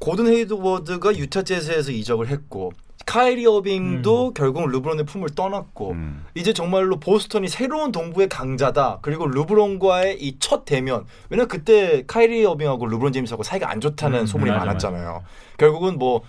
[0.00, 2.72] 고든 헤이드워드가 유타 재즈에서 이적을 했고
[3.08, 6.26] 카이리 어빙도 결국 르브론의 품을 떠났고 음.
[6.34, 8.98] 이제 정말로 보스턴이 새로운 동부의 강자다.
[9.00, 11.06] 그리고 르브론과의 이 첫 대면.
[11.30, 15.22] 왜냐면 그때 카이리 어빙하고 르브론 제임스하고 사이가 안 좋다는 음, 소문이 맞아, 많았잖아요.
[15.56, 16.22] 결국은 뭐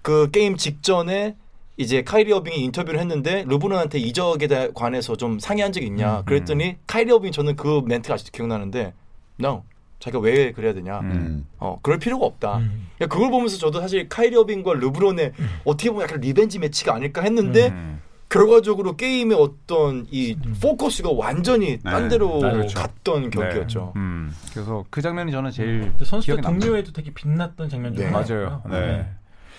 [0.00, 1.36] 그 게임 직전에
[1.76, 6.20] 이제 카이리 어빙이 인터뷰를 했는데 르브론한테 이적에 대- 관해서 좀 상의한 적 있냐.
[6.20, 8.94] 음, 그랬더니 카이리 어빙 저는 그 멘트가 아직도 기억나는데
[9.40, 9.62] no.
[10.02, 10.98] 자기가 왜 그래야 되냐.
[10.98, 11.10] 음.
[11.12, 11.46] 음.
[11.60, 12.56] 어, 그럴 필요가 없다.
[12.58, 12.88] 음.
[12.98, 15.32] 그러니까 그걸 보면서 저도 사실 카이리 어빙과 르브론의
[15.64, 18.00] 어떻게 보면 약간 revenge match가 아닐까 했는데 음.
[18.28, 20.56] 결과적으로 게임의 어떤 이 음.
[20.60, 22.08] 포커스가 완전히 딴 네.
[22.08, 22.80] 데로 아, 그렇죠.
[22.80, 23.92] 갔던 경기였죠.
[23.94, 24.00] 네.
[24.00, 24.32] 음.
[24.52, 26.40] 그래서 그 장면이 저는 제일 선수들.
[26.40, 28.10] 동료애도 되게 빛났던 장면 중 네.
[28.10, 28.60] 맞아요.
[28.68, 29.06] 네.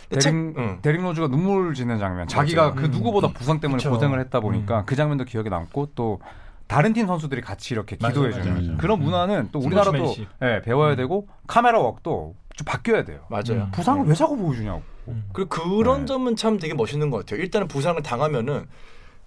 [0.10, 0.80] 데릭, 책- 응.
[0.82, 2.28] 데릭 로즈가 눈물 짓는 장면.
[2.28, 2.92] 자기가 그 음.
[2.92, 3.92] 누구보다 부상 때문에 그쵸.
[3.92, 4.86] 고생을 했다 보니까 음.
[4.86, 6.20] 그 장면도 기억에 남고 또
[6.68, 8.78] 다른 팀 선수들이 같이 이렇게 기도해 주는 맞아, 맞아.
[8.78, 9.04] 그런 음.
[9.06, 10.28] 문화는 또 우리나라도 스포츠맨십.
[10.42, 10.96] 예, 배워야 음.
[10.96, 13.22] 되고 카메라 웍도 좀 바뀌어야 돼요.
[13.30, 13.64] 맞아요.
[13.66, 13.72] 음.
[13.72, 14.82] 부상을 왜 자꾸 보여주냐고.
[15.10, 15.26] 음.
[15.34, 16.06] 그리고 그런 네.
[16.06, 17.42] 점은 참 되게 멋있는 것 같아요.
[17.42, 18.66] 일단은 부상을 당하면은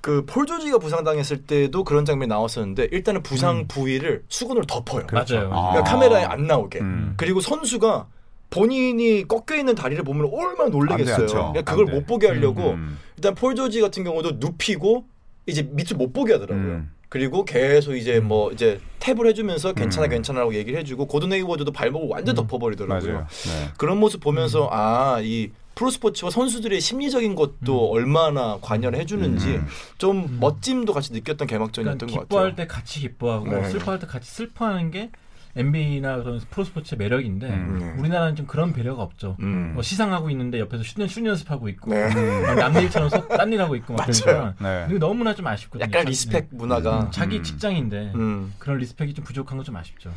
[0.00, 3.66] 그 폴 조지가 부상당했을 때도 그런 장면이 나왔었는데 일단은 부상 음.
[3.68, 5.06] 부위를 수건으로 덮어요.
[5.06, 5.36] 그렇죠.
[5.36, 5.50] 맞아요.
[5.52, 5.70] 아.
[5.72, 6.80] 그러니까 카메라에 안 나오게.
[6.80, 7.14] 음.
[7.16, 8.06] 그리고 선수가
[8.48, 11.14] 본인이 꺾여 있는 다리를 보면 얼마나 놀라겠어요.
[11.14, 11.32] 안 돼.
[11.62, 11.86] 그러니까 그걸.
[11.86, 12.98] 못 보게 하려고 음.
[13.16, 15.04] 일단 폴 조지 같은 경우도 눕히고
[15.46, 16.84] 이제 밑을 못 보게 하더라고요.
[17.06, 17.08] 음.
[17.08, 18.28] 그리고 계속 이제 음.
[18.28, 20.10] 뭐 이제 탭을 해주면서 괜찮아 음.
[20.10, 22.36] 괜찮아라고 얘기를 해주고 고든 헤이워드도 발목을 완전 음.
[22.36, 23.18] 덮어버리더라고요.
[23.20, 23.68] 네.
[23.76, 29.66] 그런 모습 보면서 아 이 프로스포츠와 선수들의 심리적인 것도 얼마나 관여를 해주는지 음.
[29.98, 30.38] 좀 음.
[30.40, 32.66] 멋짐도 같이 느꼈던 개막전이었던 그러니까 것 기뻐할 같아요.
[32.66, 33.68] 때 같이 기뻐하고 네.
[33.68, 35.10] 슬퍼할 때 같이 슬퍼하는 게
[35.56, 37.78] NBA나 그런 프로스포츠의 매력인데 음.
[37.80, 38.00] 네.
[38.00, 39.36] 우리나라는 좀 그런 배려가 없죠.
[39.40, 39.72] 음.
[39.74, 42.08] 뭐 시상하고 있는데 옆에서 슛, 슛 연습하고 있고 네.
[42.42, 44.54] 막 남일처럼 딴 일 하고 있고 막 그러니까
[44.88, 44.98] 네.
[44.98, 45.84] 너무나 좀 아쉽거든요.
[45.84, 47.42] 약간 자기- respect 문화가 음, 자기 음.
[47.42, 48.52] 직장인데 음.
[48.58, 50.12] 그런 respect이 좀 부족한 건 좀 아쉽죠.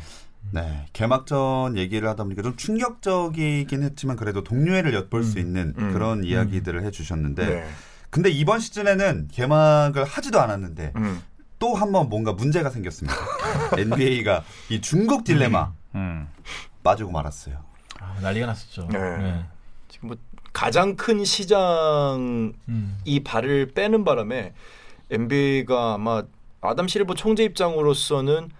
[0.52, 0.86] 네.
[0.92, 5.40] 개막전 얘기를 하다 보니까 좀 충격적이긴 했지만 그래도 동료애를 엿볼 수 음.
[5.40, 5.92] 있는 음.
[5.92, 7.64] 그런 이야기들을 해주셨는데 네.
[8.10, 11.20] 근데 이번 시즌에는 개막을 하지도 않았는데 음.
[11.60, 13.16] 또 한 번 뭔가 문제가 생겼습니다.
[13.78, 16.26] NBA가 이 중국 딜레마 음.
[16.82, 17.62] 빠지고 말았어요.
[18.00, 18.88] 아, 난리가 났었죠.
[18.90, 19.44] 네.
[19.88, 20.16] 지금 뭐
[20.52, 22.98] 가장 큰 시장이 음.
[23.24, 24.54] 발을 빼는 바람에
[25.10, 26.22] NBA가 아마
[26.62, 28.50] 아담 실버 총재 입장으로서는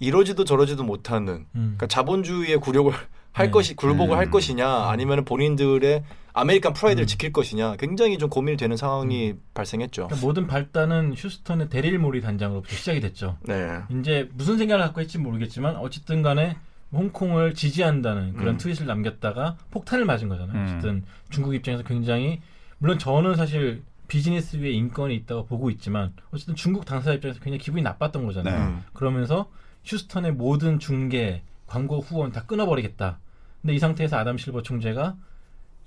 [0.00, 1.76] 이러지도 저러지도 못하는 음.
[1.76, 2.92] 그러니까 자본주의의 굴욕을
[3.32, 3.50] 할 네.
[3.52, 4.30] 것이 굴복을 할 음.
[4.30, 7.06] 것이냐 아니면 본인들의 American pride를 음.
[7.06, 10.06] 지킬 것이냐 굉장히 좀 고민이 되는 상황이 발생했죠.
[10.06, 13.38] 그러니까 모든 발단은 휴스턴의 데릴 모리 단장으로부터 시작이 됐죠.
[13.42, 13.80] 네.
[13.90, 16.56] 이제 무슨 생각을 갖고 했지 모르겠지만 어쨌든 간에
[16.92, 18.58] 홍콩을 지지한다는 그런 음.
[18.58, 20.56] 트윗을 남겼다가 폭탄을 맞은 거잖아요.
[20.56, 20.64] 음.
[20.64, 22.40] 어쨌든 중국 입장에서 굉장히
[22.78, 27.82] 물론 저는 사실 비즈니스 위에 인권이 있다고 보고 있지만 어쨌든 중국 당사자 입장에서 굉장히 기분이
[27.82, 28.58] 나빴던 거잖아요.
[28.58, 28.64] 네.
[28.64, 28.82] 음.
[28.94, 29.50] 그러면서
[29.84, 33.18] 휴스턴의 모든 중계, 광고 후원 다 끊어버리겠다.
[33.62, 35.16] 근데 이 상태에서 아담 실버 총재가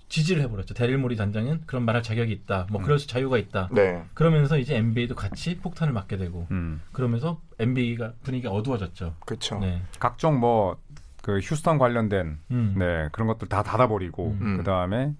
[0.07, 0.73] 지지를 해버렸죠.
[0.73, 2.67] 데릴 모리 단장은 그런 말할 자격이 있다.
[2.69, 3.69] 뭐 그럴 수 자유가 있다.
[3.71, 4.03] 네.
[4.13, 6.81] 그러면서 이제 NBA도 같이 폭탄을 맞게 되고 음.
[6.91, 9.15] 그러면서 NBA가 분위기가 어두워졌죠.
[9.25, 9.59] 그렇죠.
[9.59, 9.81] 네.
[9.99, 10.77] 각종 뭐
[11.21, 12.75] 그 휴스턴 관련된 음.
[12.77, 14.57] 네 그런 것들 다 닫아버리고 음.
[14.57, 15.13] 그 다음에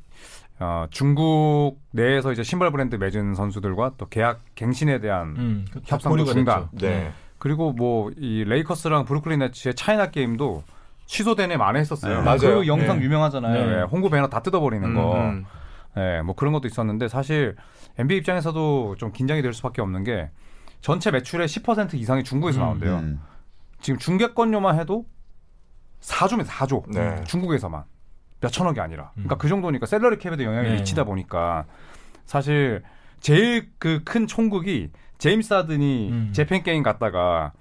[0.60, 5.66] 어, 중국 내에서 이제 신발 브랜드 맺은 선수들과 또 계약 갱신에 대한 음.
[5.72, 6.70] 그 협상도 중단.
[6.72, 6.88] 됐죠.
[6.88, 7.12] 네.
[7.42, 10.64] 그리고 뭐 이 레이커스랑 브루클린 네츠의 차이나 게임도
[11.08, 12.18] 취소되네 만회했었어요.
[12.20, 12.60] 네, 맞아요.
[12.60, 13.06] 그 영상 네.
[13.06, 13.66] 유명하잖아요.
[13.66, 13.78] 네.
[13.78, 15.16] 예, 홍보 배너 다 뜯어버리는 거.
[15.20, 15.46] 음.
[15.98, 17.56] 예, 뭐 그런 것도 있었는데 사실
[17.98, 20.30] NBA 입장에서도 좀 긴장이 될 수밖에 없는 게
[20.82, 22.96] 전체 매출의 10% 이상이 중국에서 음, 나온대요.
[22.98, 23.20] 음.
[23.82, 25.06] 지금 중계권료만 해도
[26.02, 26.46] 4조입니다.
[26.46, 26.84] 4조.
[26.94, 27.24] 네.
[27.26, 27.84] 중국에서만
[28.40, 29.10] 몇 천억이 아니라.
[29.14, 29.38] 그러니까 음.
[29.40, 30.76] 그 정도니까 셀러리 캡에도 영향이 네.
[30.76, 31.66] 미치다 보니까
[32.26, 32.84] 사실
[33.20, 36.30] 제일 그 큰 총국이 제임스 하든이 음.
[36.34, 37.52] 재팬 게임 갔다가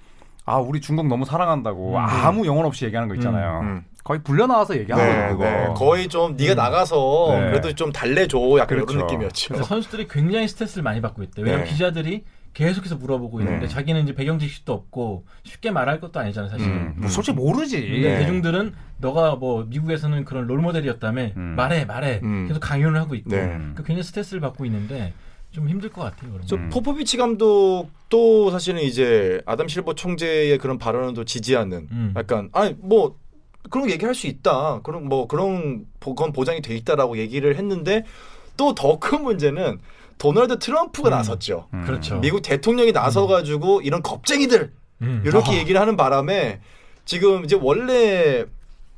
[0.47, 1.97] 아 우리 중국 너무 사랑한다고 음.
[1.97, 3.61] 아무 영혼 없이 얘기하는 거 있잖아요.
[3.61, 3.85] 음, 음.
[4.03, 5.31] 거의 불려 나와서 얘기하는 네, 거예요.
[5.37, 5.45] 그거.
[5.45, 5.75] 네.
[5.77, 6.57] 거의 좀 네가 음.
[6.57, 7.51] 나가서 네.
[7.51, 8.95] 그래도 좀 달래줘 약간 그렇죠.
[8.95, 9.63] 이런 느낌이었죠.
[9.63, 11.45] 선수들이 굉장히 스트레스를 많이 받고 있대요.
[11.45, 11.71] 왜냐면 네.
[11.71, 13.69] 기자들이 계속해서 물어보고 있는데 네.
[13.69, 16.73] 자기는 이제 배경 지식도 없고 쉽게 말할 것도 아니잖아요, 사실은.
[16.73, 17.79] 음, 뭐 솔직히 모르지.
[17.79, 18.19] 근데 네.
[18.21, 21.55] 대중들은 너가 뭐 미국에서는 그런 롤 모델이었다며 음.
[21.57, 22.47] 말해 말해 음.
[22.49, 23.57] 계속 강요를 하고 있고 네.
[23.75, 25.13] 그 굉장히 스트레스를 받고 있는데
[25.51, 26.31] 좀 힘들 것 같아요.
[26.33, 26.57] 그런 저.
[26.71, 32.15] 포포비치 감독도 사실은 이제 아담 실버 총재의 그런 발언을 또 지지하는 음.
[32.17, 33.17] 약간 아니 뭐
[33.71, 34.81] 그런 거 얘기할 수 있다.
[34.83, 38.05] 그런 뭐 그런 보- 그건 보장이 돼 있다라고 얘기를 했는데
[38.57, 39.81] 또 더 큰 문제는
[40.19, 41.11] 도널드 트럼프가 음.
[41.11, 41.69] 나섰죠.
[41.75, 41.83] 음.
[41.85, 42.21] 그렇죠.
[42.21, 45.23] 미국 대통령이 나서 가지고 이런 겁쟁이들 음.
[45.27, 45.57] 이렇게 아.
[45.57, 46.61] 얘기를 하는 바람에
[47.05, 48.45] 지금 이제 원래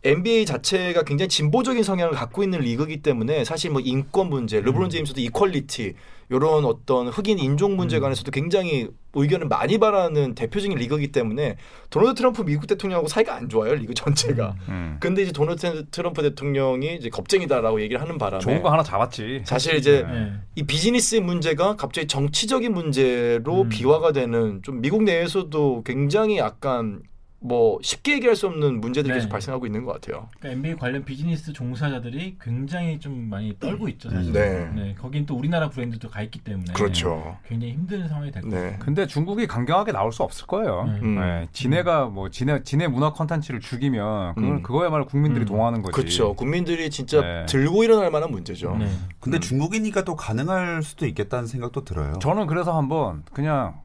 [0.04, 5.20] NBA 자체가 굉장히 진보적인 성향을 갖고 있는 리그이기 때문에 사실 뭐 인권 문제, 르브론 제임스도
[5.20, 5.94] equality
[6.28, 11.56] 이런 어떤 흑인 인종 문제 관해서도 굉장히 의견을 많이 바라는 대표적인 리그이기 때문에
[11.90, 14.56] 도널드 트럼프 미국 대통령하고 사이가 안 좋아요 리그 전체가.
[14.68, 14.96] 음.
[14.98, 19.42] 근데 이제 도널드 트럼프 대통령이 이제 겁쟁이다라고 얘기를 하는 바람에 좋은 거 하나 잡았지.
[19.44, 20.32] 사실 이제 네.
[20.54, 23.68] 이 비즈니스의 문제가 갑자기 정치적인 문제로 음.
[23.68, 27.02] 비화가 되는 좀 미국 내에서도 굉장히 약간
[27.44, 29.18] 뭐 쉽게 얘기할 수 없는 문제들이 네.
[29.18, 30.28] 계속 발생하고 있는 것 같아요.
[30.38, 34.32] 그러니까 NBA 관련 비즈니스 종사자들이 굉장히 좀 많이 떨고 있죠, 사실.
[34.32, 34.94] 네.
[34.98, 37.36] 거긴 또 우리나라 브랜드도 가 있기 때문에 그렇죠.
[37.46, 38.70] 굉장히 힘든 상황이 될 거예요.
[38.70, 38.76] 네.
[38.78, 40.84] 근데 중국이 강경하게 나올 수 없을 거예요.
[41.02, 41.16] 음.
[41.16, 44.62] 네, 지네가 뭐 지네 지네 문화 컨텐츠를 죽이면 그건 음.
[44.62, 45.46] 그거야말로 국민들이 음.
[45.46, 45.92] 동하는 거지.
[45.92, 46.34] 그렇죠.
[46.34, 47.46] 국민들이 진짜 네.
[47.46, 48.76] 들고 일어날 만한 문제죠.
[48.76, 48.88] 네.
[49.18, 49.40] 근데 음.
[49.40, 52.18] 중국이니까 또 가능할 수도 있겠다는 생각도 들어요.
[52.20, 53.80] 저는 그래서 한번 그냥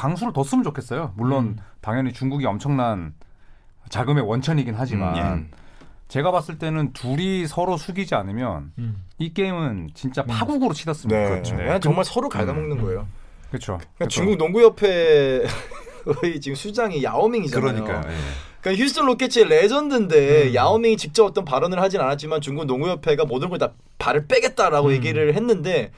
[0.00, 1.12] 강수를 뒀으면 좋겠어요.
[1.14, 1.56] 물론 음.
[1.82, 3.12] 당연히 중국이 엄청난
[3.90, 5.50] 자금의 원천이긴 하지만 음.
[6.08, 9.04] 제가 봤을 때는 둘이 서로 숙이지 않으면 음.
[9.18, 10.26] 이 게임은 진짜 음.
[10.28, 11.20] 파국으로 치닫습니다.
[11.20, 11.28] 네.
[11.28, 11.54] 그렇죠.
[11.54, 13.06] 그냥 정말 서로 갉아먹는 거예요.
[13.50, 13.78] 그렇죠.
[13.96, 15.46] 그러니까 중국 농구협회의
[16.40, 17.84] 지금 수장이 야오밍이잖아요.
[17.84, 18.10] 그러니까요.
[18.10, 18.16] 예.
[18.62, 20.54] 그러니까 휴스턴 로켓츠의 레전드인데 음.
[20.54, 24.92] 야오밍이 직접 어떤 발언을 하진 않았지만 중국 농구협회가 모든 걸 다 발을 빼겠다라고 음.
[24.92, 25.92] 얘기를 했는데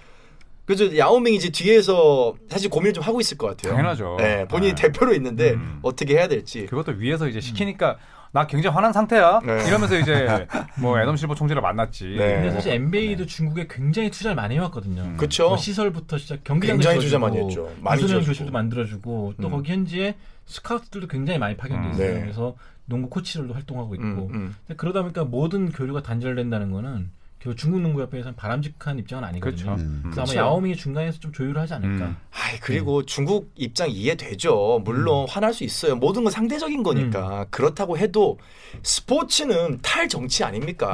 [0.64, 3.74] 그래서 야오밍이 이제 뒤에서 사실 고민을 좀 하고 있을 것 같아요.
[3.74, 4.16] 당연하죠.
[4.18, 4.82] 네, 본인이 네.
[4.82, 5.80] 대표로 있는데 음.
[5.82, 6.66] 어떻게 해야 될지.
[6.66, 7.98] 그것도 위에서 이제 시키니까
[8.32, 9.40] 나 굉장히 화난 상태야.
[9.44, 9.64] 네.
[9.66, 10.46] 이러면서 이제
[10.80, 12.16] 뭐 애덤 실버 총재를 만났지.
[12.16, 12.34] 네.
[12.36, 15.02] 근데 사실 NBA도 중국에 굉장히 투자를 많이 해왔거든요.
[15.02, 15.16] 음.
[15.18, 15.48] 그쵸.
[15.48, 17.70] 뭐 시설부터 시작 경기장도 굉장히 투자 많이 했죠.
[17.80, 18.02] 많이.
[18.02, 19.50] 교실도 만들어주고 또 음.
[19.50, 20.14] 거기 현지에
[20.46, 21.92] 스카우트들도 굉장히 많이 파견돼 음.
[21.92, 22.14] 있어요.
[22.14, 22.20] 네.
[22.20, 22.54] 그래서
[22.86, 24.76] 농구 코치들도 활동하고 있고 음, 음.
[24.76, 27.10] 그러다 보니까 모든 교류가 단절된다는 거는
[27.42, 29.64] 결국 중국 농구협회에서는 바람직한 입장은 아니거든요.
[29.64, 29.82] 그렇죠.
[29.82, 30.10] 음.
[30.12, 30.32] 그래서.
[30.32, 32.06] 아마 야오밍이 중간에서 좀 조율을 하지 않을까.
[32.06, 32.16] 음.
[32.30, 34.80] 아이 그리고 중국 입장 이해되죠.
[34.84, 35.96] 물론 화날 수 있어요.
[35.96, 37.46] 모든 건 상대적인 거니까.
[37.50, 38.38] 그렇다고 해도
[38.84, 40.86] 스포츠는 탈정치 아닙니까?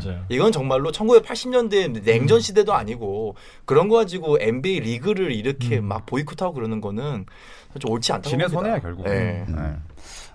[0.00, 0.24] 네, 맞아요.
[0.30, 3.36] 이건 정말로 1980년대 냉전 시대도 아니고
[3.66, 5.84] 그런 거 가지고 NBA 리그를 이렇게 음.
[5.84, 7.26] 막 보이콧하고 그러는 거는
[7.78, 8.58] 좀 옳지 않다고 지네 봅니다.
[8.58, 9.04] 손해야 결국.
[9.04, 9.44] 네.
[9.46, 9.76] 네.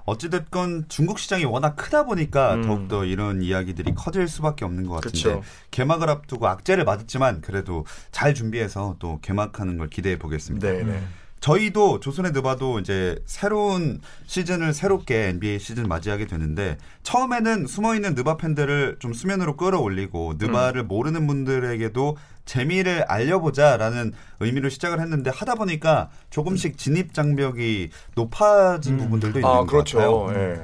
[0.06, 2.62] 어찌됐건 중국 시장이 워낙 크다 보니까 음.
[2.64, 5.44] 더욱더 이런 이야기들이 커질 수밖에 없는 것 같은데 그쵸.
[5.72, 10.72] 개막을 앞두고 악재를 맞았지만 그래도 잘 준비해서 또 개막하는 걸 기대해 보겠습니다.
[10.72, 11.04] 네, 네.
[11.46, 18.38] 저희도 조선의 느바도 이제 새로운 시즌을 새롭게 NBA 시즌 맞이하게 되는데 처음에는 숨어 있는 느바
[18.38, 20.88] 팬들을 좀 수면으로 끌어올리고 느바를 음.
[20.88, 28.98] 모르는 분들에게도 재미를 알려보자라는 의미로 시작을 했는데 하다 보니까 조금씩 진입 장벽이 높아진 음.
[28.98, 30.00] 부분들도 있는 아 것 그렇죠.
[30.00, 30.34] 같아요.
[30.36, 30.62] 예.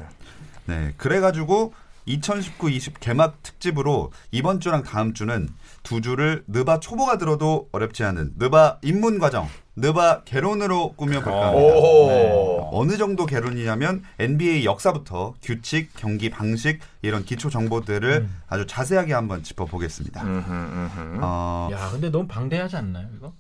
[0.66, 1.76] 네, 그래가지고
[2.08, 5.50] 2019-20 개막 특집으로 이번 주랑 다음 주는
[5.84, 11.76] 두 주를 느바 초보가 들어도 어렵지 않은 느바 입문 과정, 느바 개론으로 꾸며볼까 합니다.
[11.76, 12.08] 오.
[12.08, 12.70] 네.
[12.72, 18.42] 어느 정도 개론이냐면 NBA 역사부터 규칙, 경기 방식 이런 기초 정보들을 음.
[18.48, 20.24] 아주 자세하게 한번 짚어보겠습니다.
[20.24, 21.20] 음흠, 음흠.
[21.22, 23.34] 어, 야, 근데 너무 방대하지 않나요, 이거?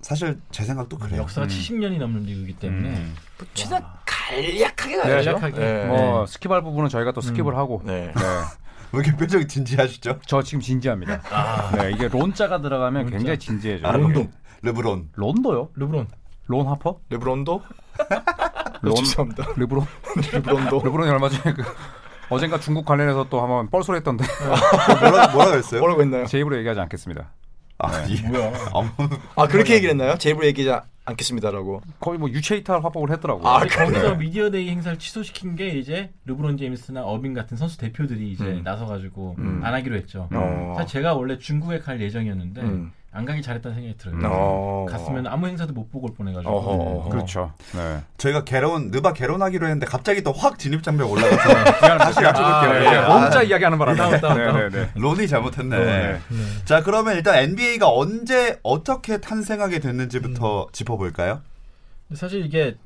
[0.00, 1.22] 사실 제 생각도 그래요.
[1.22, 1.48] 역사가 음.
[1.48, 3.16] 70년이 넘는 리그이기 때문에 음.
[3.54, 5.34] 최대한 간략하게 네, 가야죠.
[5.34, 5.58] 간략하게.
[5.58, 5.84] 네.
[5.86, 7.82] 뭐 skip할 부분은 저희가 또 skip을 하고.
[7.84, 8.06] 네.
[8.06, 8.12] 네.
[8.92, 10.20] 왜 이렇게 표정이 진지하시죠?
[10.24, 11.20] 저 지금 진지합니다.
[11.76, 13.16] 네, 이게 론자가 들어가면 론자.
[13.18, 13.86] 굉장히 진지해져요.
[13.86, 14.28] 아, 론도.
[14.62, 15.10] 르브론.
[15.14, 15.70] 론도요?
[15.74, 16.06] 르브론.
[16.46, 16.98] 론 하퍼?
[17.10, 17.62] 르브론도?
[18.80, 19.46] 론 죄송합니다.
[19.56, 19.84] 르브론?
[20.32, 20.80] 르브론도.
[20.84, 21.62] 르브론이 얼마 전에 그
[22.30, 24.24] 어젠가 중국 관련해서 또 한번 뻘소리 했던데
[25.00, 25.80] 뭐라 뭐라 그랬어요?
[25.80, 26.26] 뭐라고 했나요?
[26.26, 27.30] 제 입으로 얘기하지 않겠습니다.
[27.78, 28.28] 아, 예.
[28.28, 28.52] 뭐야?
[29.36, 30.16] 아 그렇게 얘기를 했나요?
[30.18, 31.80] 제 입으로 얘기하지 않겠습니다라고.
[32.00, 33.46] 거의 뭐 유체 이탈 화법을 했더라고요.
[33.46, 34.16] 아, 근데 거기서 네.
[34.18, 38.62] 미디어데이 행사를 취소시킨 게 이제 르브론 제임스나 어빙 같은 선수 대표들이 이제 음.
[38.62, 39.60] 나서가지고 음.
[39.64, 40.28] 안 하기로 했죠.
[40.32, 40.74] 어.
[40.76, 42.92] 사실 제가 원래 중국에 갈 예정이었는데 음.
[43.10, 44.18] 안 가기 잘했다는 생각이 들어요.
[44.30, 44.86] 어.
[44.88, 46.50] 갔으면 아무 행사도 못 보고 올 뻔해가지고.
[46.50, 47.08] 어허, 어허.
[47.08, 47.52] 그렇죠.
[47.74, 48.00] 네.
[48.18, 51.38] 저희가 개론 느바 개론하기로 했는데 갑자기 또 확 진입 장벽 올라가서
[51.98, 52.78] 다시 아, 여쭤볼게요.
[52.80, 52.84] 네.
[52.84, 52.96] 예.
[52.98, 54.20] 아, 혼자 이야기하는 바람에.
[54.20, 54.90] 네, 네, 네.
[54.94, 55.78] 론이 잘못했네.
[55.78, 56.12] 네.
[56.28, 56.38] 네.
[56.66, 61.40] 자 그러면 일단 NBA가 언제 어떻게 탄생하게 됐는지부터 짚어볼까요?
[62.08, 62.76] 근데 사실 이게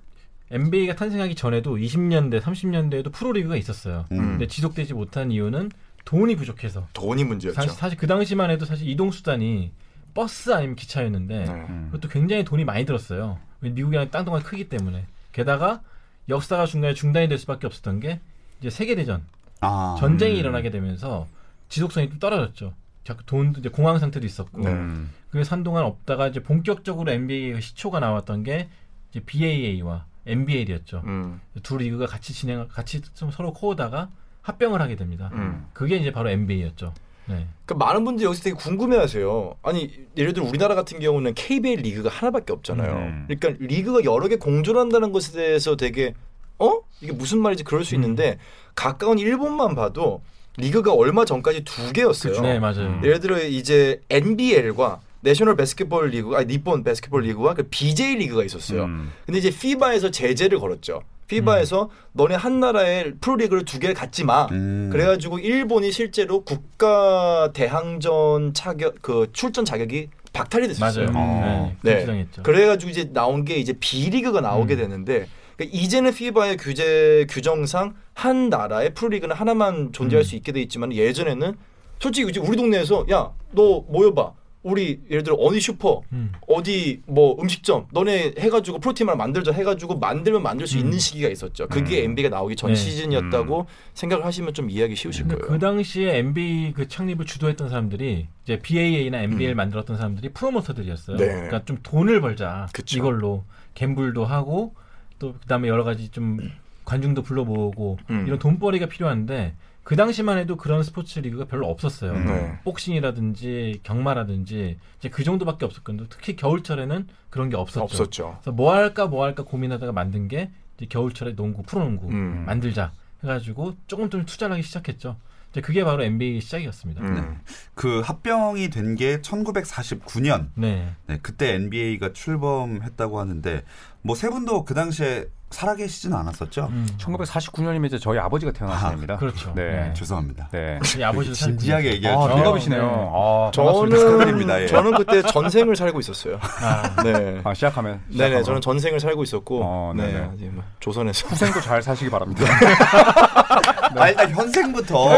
[0.53, 4.05] NBA가 탄생하기 전에도 20년대, 30년대에도 프로리그가 있었어요.
[4.13, 4.19] 음.
[4.19, 5.71] 근데 지속되지 못한 이유는
[6.05, 6.87] 돈이 부족해서.
[6.93, 7.55] 돈이 문제였죠.
[7.55, 9.73] 사실, 사실 그 당시만 해도 사실 이동 수단이
[10.15, 11.51] 버스 아니면 기차였는데 네.
[11.51, 11.89] 음.
[11.93, 13.39] 그것도 굉장히 돈이 많이 들었어요.
[13.61, 15.07] 미국이랑 땅덩어리 크기 때문에.
[15.33, 15.83] 게다가
[16.29, 18.21] 역사가 중간에 중단이 될 수밖에 없었던 게
[18.61, 19.25] 이제 세계 대전
[19.61, 20.39] 아, 전쟁이 음.
[20.39, 21.27] 일어나게 되면서
[21.69, 22.75] 지속성이 좀 떨어졌죠.
[23.05, 24.63] 자꾸 돈도 이제 공황 상태도 있었고.
[24.63, 24.71] 네.
[24.71, 25.11] 음.
[25.31, 28.69] 그래서 한동안 없다가 이제 본격적으로 NBA 시초가 나왔던 게
[29.11, 31.03] 이제 BAA와 NBA였죠.
[31.07, 31.41] 음.
[31.63, 34.11] 두 리그가 같이 진행, 같이 좀 서로 커 오다가
[34.43, 35.31] 합병을 하게 됩니다.
[35.33, 35.67] 음.
[35.73, 36.95] 그게 이제 바로 NBA였죠.
[37.27, 37.47] 네.
[37.67, 39.57] 그 많은 분들이 여기서 되게 궁금해하세요.
[39.63, 42.93] 아니 예를 들어 우리나라 같은 경우는 KBL 리그가 하나밖에 없잖아요.
[42.95, 43.25] 음.
[43.29, 46.15] 그러니까 리그가 여러 개 공존한다는 것에 대해서 되게
[46.59, 48.39] 어 이게 무슨 말인지 그럴 수 있는데
[48.75, 50.23] 가까운 일본만 봐도
[50.57, 52.41] 리그가 얼마 전까지 두 개였어요.
[52.41, 52.87] 네, 맞아요.
[52.87, 53.01] 음.
[53.05, 58.85] 예를 들어 이제 NBL과 National Basketball League, 아니 Nippon Basketball League와 그 BJ 리그가 있었어요.
[58.85, 59.11] 음.
[59.25, 61.03] 근데 이제 FIBA에서 제재를 걸었죠.
[61.29, 64.47] FIBA에서 너네 한 나라의 프로리그를 두 개를 갖지 마.
[64.51, 64.91] 음.
[64.93, 71.07] 그래가지고 일본이 실제로 국가 대항전 자격 그 출전 자격이 박탈이 됐었어요.
[71.11, 71.17] 맞아요.
[71.17, 71.77] 어.
[71.83, 72.05] 네.
[72.05, 72.27] 네.
[72.43, 74.79] 그래가지고 이제 나온 게 이제 B 리그가 나오게 음.
[74.79, 80.25] 되는데 그러니까 이제는 피바의 규제 규정상 한 나라의 프로리그는 하나만 존재할 음.
[80.25, 81.55] 수 있게 돼 있지만 예전에는
[82.01, 84.33] 솔직히 이제 우리 동네에서 야 너 모여봐.
[84.63, 86.33] 우리 예를 들어 어디 슈퍼 음.
[86.47, 90.85] 어디 뭐 음식점 너네 해가지고 프로틴 하나 만들자 해가지고 만들면 만들 수 음.
[90.85, 91.67] 있는 시기가 있었죠.
[91.69, 92.11] 그게 음.
[92.11, 92.77] NBA가 나오기 전 네.
[92.77, 95.41] 시즌이었다고 생각을 하시면 좀 이해하기 쉬우실 거예요.
[95.41, 101.17] 그 당시에 NBA 그 창립을 주도했던 사람들이 이제 BAA나 NBA를 만들었던 사람들이 프로모터들이었어요.
[101.17, 101.19] 음.
[101.19, 101.27] 네.
[101.27, 102.99] 그러니까 좀 돈을 벌자 그쵸.
[102.99, 103.45] 이걸로
[103.75, 104.75] 갬블도 하고
[105.19, 106.39] 또 그다음에 여러 가지 좀
[106.85, 108.25] 관중도 불러 모으고 음.
[108.27, 112.13] 이런 돈벌이가 필요한데 그 당시만 해도 그런 스포츠 리그가 별로 없었어요.
[112.13, 112.27] 음.
[112.27, 112.59] 네.
[112.65, 116.07] 복싱이라든지 경마라든지 이제 그 정도밖에 없었거든요.
[116.09, 117.83] 특히 겨울철에는 그런 게 없었죠.
[117.83, 118.39] 없었죠.
[118.41, 122.45] 그래서 뭐 할까 뭐 할까 고민하다가 만든 게 이제 겨울철에 농구, 프로농구 음.
[122.47, 122.93] 만들자
[123.23, 125.17] 해가지고 조금 좀 투자를 하기 시작했죠.
[125.53, 127.03] 이제 그게 바로 NBA 시작이었습니다.
[127.03, 127.39] 음.
[127.75, 130.49] 그 합병이 된 게 1949년.
[130.55, 130.91] 네.
[131.07, 133.63] 네, 그때 NBA가 출범했다고 하는데
[134.03, 136.69] 뭐 세 분도 그 당시에 살아계시지는 않았었죠.
[136.71, 136.87] 음.
[136.99, 139.17] 1949년이면 이제 저희 아버지가 태어나신 아, 해입니다.
[139.19, 139.53] 그렇죠.
[139.55, 139.71] 네.
[139.89, 139.93] 네.
[139.95, 140.49] 죄송합니다.
[140.51, 140.79] 네.
[141.03, 141.97] 살고 진지하게 계세요.
[141.97, 142.19] 얘기하죠.
[142.23, 142.35] 아, 네.
[142.37, 142.83] 동갑이시네요.
[142.83, 142.89] 네.
[143.13, 144.63] 아, 저는.
[144.63, 144.67] 예.
[144.67, 146.39] 저는 그때 전생을 살고 있었어요.
[146.41, 147.43] 아, 네.
[147.45, 148.01] 아, 시작하면.
[148.09, 148.45] 네네, 시작하면.
[148.45, 150.31] 저는 전생을 살고 있었고, 어, 네.
[150.37, 152.45] 이제 뭐 조선에서 후생도 잘 사시기 바랍니다.
[153.97, 155.09] 아, 일단 현생부터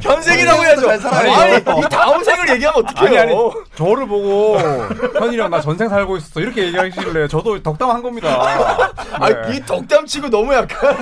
[0.00, 0.86] 현생이라고 해야죠.
[0.86, 1.32] 잘 살아요.
[1.32, 3.20] 아니, 이 다음 생을 얘기하면 어떡해요?
[3.20, 3.50] 아니, 아니.
[3.76, 4.58] 저를 보고
[5.18, 6.40] 현이랑 나 전생 살고 있었어.
[6.40, 8.82] 이렇게 얘기하시길래 저도 덕담한 겁니다.
[9.12, 9.56] 아니, 네.
[9.56, 10.96] 이 덕담 치고 너무 약간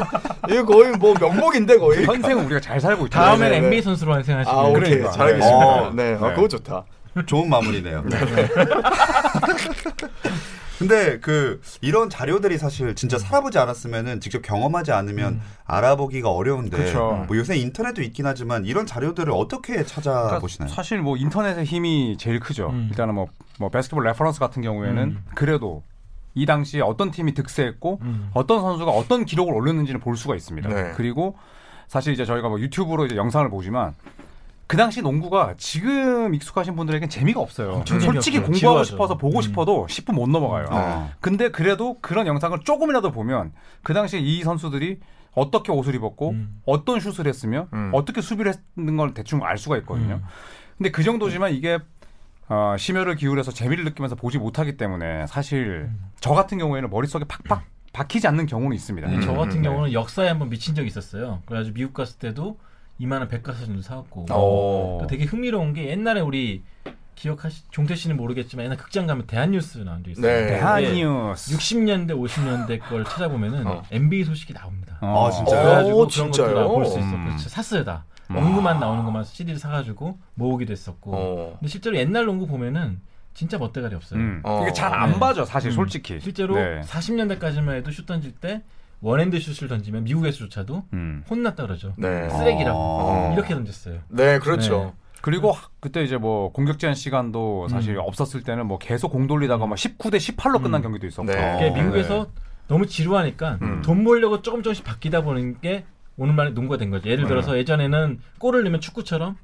[0.49, 2.05] 이거 거의 뭐 명목인데 거의.
[2.05, 3.21] 현생은 우리가 잘 살고 있다.
[3.21, 3.53] 다음엔.
[3.55, 4.83] NBA 선수로 한 생각하시면 아, 오케이.
[4.83, 5.11] 그러니까.
[5.13, 5.67] 잘하겠습니다.
[5.67, 6.35] 어, 네, 아, 네.
[6.35, 6.85] 그거 좋다.
[7.27, 8.05] 좋은 마무리네요.
[10.81, 17.27] 근데 그 이런 자료들이 사실 진짜 살아보지 않았으면은 직접 경험하지 않으면 알아보기가 어려운데 그쵸.
[17.29, 20.69] 뭐 요새 인터넷도 있긴 하지만 이런 자료들을 어떻게 찾아보시나요?
[20.69, 22.71] 그러니까 사실 뭐 인터넷의 힘이 제일 크죠.
[22.71, 22.89] 음.
[22.91, 23.27] 일단은 뭐,
[23.59, 25.25] 뭐 Basketball Reference 같은 경우에는 음.
[25.35, 25.83] 그래도
[26.35, 28.31] 이 당시에 어떤 팀이 득세했고 음.
[28.33, 30.67] 어떤 선수가 어떤 기록을 올렸는지는 볼 수가 있습니다.
[30.71, 30.93] 네.
[30.97, 31.37] 그리고
[31.89, 33.95] 사실 이제 저희가 뭐 유튜브로 이제 영상을 보지만
[34.71, 37.73] 그 당시 농구가 지금 익숙하신 분들에겐 재미가 없어요.
[37.73, 38.53] 엄청 솔직히 재미없어요.
[38.53, 38.85] 공부하고 지루하죠.
[38.85, 39.43] 싶어서 보고 음.
[39.43, 40.67] 싶어도 10분 못 넘어가요.
[40.71, 41.11] 어.
[41.19, 43.51] 근데 그래도 그런 영상을 조금이라도 보면
[43.83, 45.01] 그 당시에 이 선수들이
[45.33, 46.61] 어떻게 옷을 입었고 음.
[46.67, 47.91] 어떤 슛을 했으며 음.
[47.93, 50.21] 어떻게 수비를 했는 걸 대충 알 수가 있거든요.
[50.23, 50.25] 음.
[50.79, 51.81] 근데 그 정도지만 이게
[52.49, 56.05] 어, 심혈을 기울여서 재미를 느끼면서 보지 못하기 때문에 사실 음.
[56.21, 59.21] 저 같은 경우에는 머릿속에 팍팍 박히지 않는 경우는 있습니다.
[59.23, 59.69] 저 음, 같은 네.
[59.69, 61.43] 경우는 역사에 한번 미친 적이 있었어요.
[61.47, 62.57] 그래가지고 미국 갔을 때도
[63.01, 64.99] 이만한 백과사전도 사왔고 어.
[65.01, 66.63] 또 되게 흥미로운 게 옛날에 우리
[67.15, 70.27] 기억하시 종태 씨는 모르겠지만 옛날 극장 가면 대한뉴스 나온 적 있어요.
[70.27, 70.47] 네.
[70.49, 71.57] 대한뉴스.
[71.57, 73.83] 60년대 50년대 걸 찾아보면은 어.
[73.91, 74.99] NBA 소식이 나옵니다.
[75.01, 75.27] 어.
[75.27, 75.63] 아, 진짜요?
[75.63, 76.55] 그래가지고 오, 그런 진짜요?
[76.55, 77.09] 것도 볼수 있어.
[77.09, 77.25] 음.
[77.27, 78.05] 그래서 샀어요 다.
[78.31, 78.35] 음.
[78.37, 81.13] 농구만 나오는 것만 CD를 사가지고 모으기도 했었고.
[81.15, 81.57] 어.
[81.59, 83.01] 근데 실제로 옛날 농구 보면은
[83.33, 84.21] 진짜 멋대가리 없어요.
[84.21, 84.41] 음.
[84.45, 84.63] 어.
[84.63, 85.19] 이게 잘안 네.
[85.19, 85.75] 봐져 사실 음.
[85.75, 86.21] 솔직히.
[86.21, 86.81] 실제로 네.
[86.83, 88.63] 40년대까지만 해도 슛 던질 때
[89.01, 91.25] 원핸드 슛을 던지면 미국에서조차도 음.
[91.29, 91.95] 혼났다 그러죠.
[91.97, 92.29] 네.
[92.29, 93.33] 쓰레기라고 어.
[93.35, 94.01] 이렇게 던졌어요.
[94.09, 94.95] 네, 그렇죠.
[95.23, 98.01] 그리고 하- 그때 이제 뭐 공격 제한 시간도 사실 음.
[98.01, 100.83] 없었을 때는 뭐 계속 공 돌리다가 막 19대 18로 끝난 음.
[100.83, 101.31] 경기도 있었고.
[101.31, 101.69] 네.
[101.69, 102.27] 어, 미국에서
[102.69, 103.83] 너무 지루하니까 음.
[103.83, 105.85] 돈 벌려고 조금 조금씩 바뀌다 보는 게
[106.17, 107.09] 오늘날의 농구가 된 거죠.
[107.09, 109.37] 예를 들어서 예전에는 골을 넣으면 축구처럼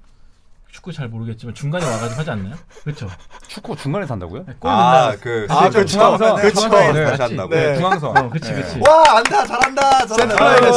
[0.77, 2.55] 축구 잘 모르겠지만 중간에 와가지고 하지 않나요?
[2.85, 3.09] 그렇죠.
[3.49, 4.45] 축구 중간에 산다고요?
[4.59, 5.23] 골 아, 넣는다.
[5.23, 5.87] 그 아, 그렇죠.
[5.87, 6.61] 중앙선에 그렇죠.
[6.61, 7.17] 중앙선에서 네.
[7.17, 7.37] 다시.
[7.49, 7.77] 네.
[7.77, 8.17] 중앙선.
[8.19, 8.81] 어, 그치, 그치.
[8.87, 9.47] 와, 안다.
[9.47, 10.07] 잘한다.
[10.07, 10.37] 잘한다.
[10.61, 10.73] 귀여워,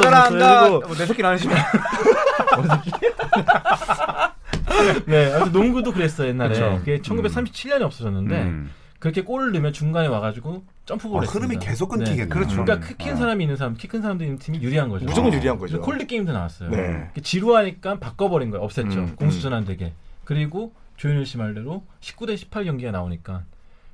[0.00, 0.60] 잘한다.
[0.62, 1.58] 그리고- 뭐내 새끼는 아니지만.
[5.04, 6.48] 네, 아무튼 농구도 그랬어 옛날에.
[6.54, 6.78] 그쵸.
[6.78, 8.70] 그게 1937년에 없어졌는데 음.
[8.98, 11.58] 그렇게 골을 넣으면 중간에 와가지고 점프볼을 아, 흐름이.
[11.58, 12.28] 계속 끊기겠네요.
[12.28, 12.62] 그렇죠.
[12.64, 12.96] 그러니까 음.
[12.96, 13.16] 키큰 아.
[13.16, 15.04] 사람이 있는 사람, 키 큰 사람도 있는 팀이 유리한 거죠.
[15.06, 15.36] 무조건 어.
[15.36, 15.80] 유리한 거죠.
[15.80, 16.70] 콜드 게임도 나왔어요.
[16.70, 17.10] 네.
[17.22, 18.66] 지루하니까 바꿔버린 거예요.
[18.66, 18.96] 없앴죠.
[18.96, 19.92] 음, 공수 전환되게.
[20.24, 23.44] 그리고 조현일 씨 말대로 19대 18 경기가 나오니까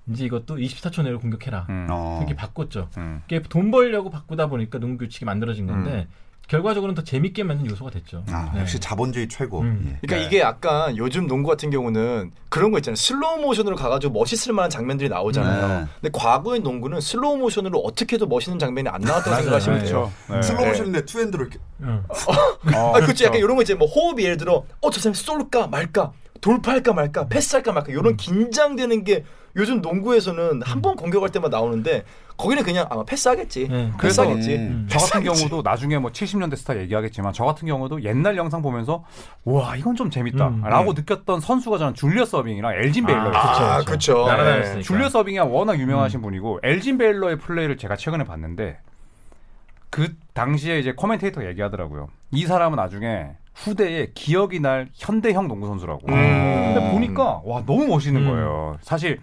[0.08, 1.66] 이제 이것도 24초 내로 공격해라.
[1.68, 1.86] 음.
[1.90, 2.16] 어.
[2.18, 2.88] 그렇게 바꿨죠.
[2.96, 3.22] 음.
[3.26, 6.08] 이게 돈 벌려고 바꾸다 보니까 농구 규칙이 만들어진 건데
[6.48, 8.22] 결과적으로는 더 재밌게 만든 요소가 됐죠.
[8.30, 8.60] 아, 네.
[8.60, 9.60] 역시 자본주의 최고.
[9.62, 9.90] 음.
[9.94, 10.06] 예.
[10.06, 12.94] 그러니까 이게 약간 요즘 농구 같은 경우는 그런 거 있잖아요.
[12.96, 15.68] 슬로우 모션으로 가가지고 멋있을 만한 장면들이 나오잖아요.
[15.80, 15.86] 네.
[16.00, 20.12] 근데 과거의 농구는 슬로우 모션으로 어떻게 해도 멋있는 장면이 안 나왔다고 생각하시면 돼요.
[20.30, 20.42] 네.
[20.42, 22.02] 슬로우 모션인데 two hand로 이렇게 응.
[22.08, 23.24] 어, 아, 그렇죠.
[23.24, 26.12] 약간 이런 거 이제 뭐 호흡이 예를 들어, 어, 저 사람 쏠까 말까,
[26.50, 29.24] 돌파할까 말까, 패스할까 말까, 이런 긴장되는 게
[29.56, 32.04] 요즘 농구에서는 한 번 공격할 때마다 나오는데
[32.36, 33.66] 거기는 그냥 아마 패스하겠지.
[33.68, 33.90] 네.
[33.98, 34.54] 그래서 패스하겠지.
[34.56, 34.86] 음.
[34.88, 35.48] 저 같은 패스하겠지.
[35.48, 39.04] 경우도 나중에 뭐 70년대 스타 얘기하겠지만 저 같은 경우도 옛날 영상 보면서
[39.44, 40.94] 와 이건 좀 재밌다라고 음.
[40.94, 44.26] 느꼈던 선수가 저는 줄리어스 어빙이랑 엘진 베일러 아, 아, 그렇죠.
[44.26, 44.82] 날아다녔으니까.
[44.82, 48.78] 줄리어스 어빙이 워낙 유명하신 분이고 엘진 베일러의 플레이를 제가 최근에 봤는데
[49.90, 52.08] 그 당시에 이제 commentator가 얘기하더라고요.
[52.30, 56.06] 이 사람은 나중에 후대에 기억이 날 현대형 농구 선수라고.
[56.08, 56.14] 음.
[56.74, 58.30] 근데 보니까 와 너무 멋있는 음.
[58.30, 58.76] 거예요.
[58.82, 59.18] 사실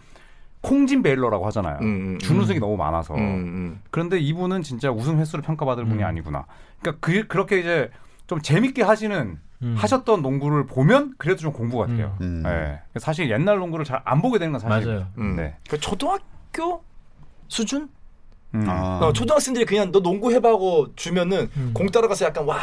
[0.61, 1.77] 콩진 베일러라고 하잖아요.
[1.81, 3.13] 음, 음, 준우승이 너무 많아서.
[3.15, 3.81] 음, 음.
[3.91, 6.07] 그런데 이분은 진짜 우승 횟수를 평가받을 분이 음.
[6.07, 6.45] 아니구나.
[6.81, 7.91] 그러니까 그, 그렇게 이제
[8.27, 9.75] 좀 재밌게 하시는 음.
[9.77, 12.15] 하셨던 농구를 보면 그래도 좀 공부가 돼요.
[12.21, 12.43] 음.
[12.45, 12.79] 예.
[12.97, 14.87] 사실 옛날 농구를 잘 안 보게 되는 건 사실.
[14.87, 15.07] 맞아요.
[15.17, 15.35] 음.
[15.35, 15.55] 네.
[15.69, 16.83] 그 초등학교
[17.49, 17.89] 수준?
[18.55, 18.65] 음.
[18.69, 18.99] 아.
[19.01, 21.71] 어, 초등학생들이 그냥 너 농구 해봐고 주면은 음.
[21.73, 22.57] 공 따라가서 약간 와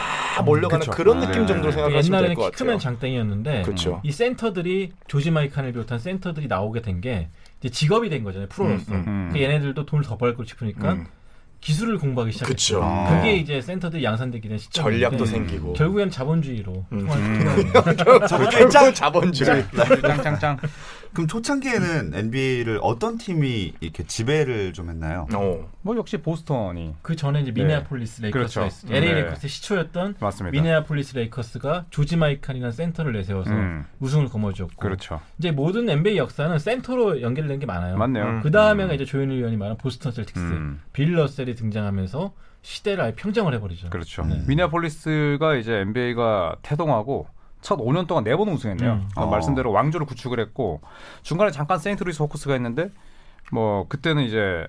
[0.45, 0.91] 몰려가는 그쵸.
[0.93, 1.47] 그런 아, 느낌 네.
[1.49, 2.57] 정도로 생각하시면 될 옛날에는 것키 같아요.
[2.59, 4.01] 크면 장땡이었는데 그렇죠.
[4.05, 7.29] 이 센터들이 조지 마이칸을 비롯한 센터들이 나오게 된 게
[7.63, 8.93] 이제 직업이 된 거잖아요 프로로서.
[8.93, 9.31] 음, 음.
[9.33, 11.07] 그 얘네들도 돈을 더 벌고 싶으니까 음.
[11.61, 12.81] 기술을 공부하기 시작했죠.
[12.81, 12.83] 그쵸.
[12.83, 13.17] 아.
[13.19, 15.73] 그게 이제 센터들이 양산되게 된 시점인데 전략도 생기고.
[15.75, 17.07] 결국엔 자본주의로 음.
[18.29, 19.65] 자본주의 자본주의.
[20.03, 20.57] 짱짱짱.
[21.13, 25.27] 그럼 초창기에는 NBA를 어떤 팀이 이렇게 지배를 좀 했나요?
[25.35, 25.69] 어.
[25.83, 28.67] 뭐 역시 보스턴이 그 전에 이제 미네아폴리스 레이커스가 그렇죠.
[28.67, 28.97] 있어요.
[28.97, 29.21] LA 네.
[29.23, 30.53] 레이커스의 시초였던 맞습니다.
[30.53, 33.87] 미네아폴리스 레이커스가 조지 마이칸이라는 센터를 내세워서 음.
[33.99, 35.21] 우승을 거머쥐었고 그렇죠.
[35.39, 37.97] 이제 모든 NBA 역사는 센터로 연결된 게 많아요.
[37.97, 38.25] 맞네요.
[38.25, 38.41] 음.
[38.43, 40.81] 그 다음에가 이제 조현일 위원이 말한 보스턴 셀틱스 음.
[40.93, 43.91] 빌 러셀이 등장하면서 시대를 아예 평정을 해버리죠.
[43.91, 44.23] 그렇죠.
[44.25, 44.43] 네.
[44.47, 47.27] 미네아폴리스가 이제 NBA가 태동하고
[47.61, 48.93] 첫 5년 동안 4번 우승했네요.
[48.93, 49.09] 음.
[49.17, 49.31] 어, 어.
[49.31, 50.81] 말씀대로 왕조를 구축을 했고
[51.23, 52.91] 중간에 잠깐 세인트루이스 호크스가 있는데
[53.53, 54.67] 뭐 그때는 이제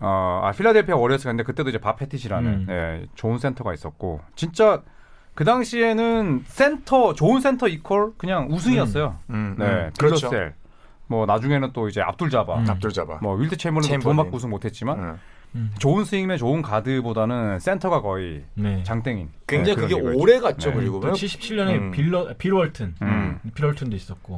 [0.00, 2.66] 어, 아 필라델피아 워리어스가 있는데 그때도 이제 밥 페팃이라는 음.
[2.68, 4.82] 예, 좋은 센터가 있었고 진짜
[5.34, 9.16] 그 당시에는 센터 좋은 센터 equal 그냥 우승이었어요.
[9.30, 9.90] 음, 네, 음.
[9.98, 10.30] 그렇죠.
[11.06, 12.58] 뭐 나중에는 또 이제 압둘 자바.
[12.58, 12.70] 음.
[12.70, 13.18] 압둘 자바.
[13.22, 14.00] 뭐 윌트 체임벌린.
[14.00, 15.18] 두 번밖에 우승 못했지만
[15.54, 15.70] 음.
[15.70, 15.70] 음.
[15.78, 18.82] 좋은 스윙맨 좋은 가드보다는 센터가 거의 네.
[18.84, 19.28] 장땡인.
[19.46, 19.94] 굉장히 네, 그게.
[19.94, 20.70] 오래 갔죠.
[20.70, 20.76] 네.
[20.76, 21.90] 그리고 또 77년에 음.
[21.90, 23.38] 빌러 빌 월튼, 음.
[23.54, 24.36] 빌 월튼도 있었고.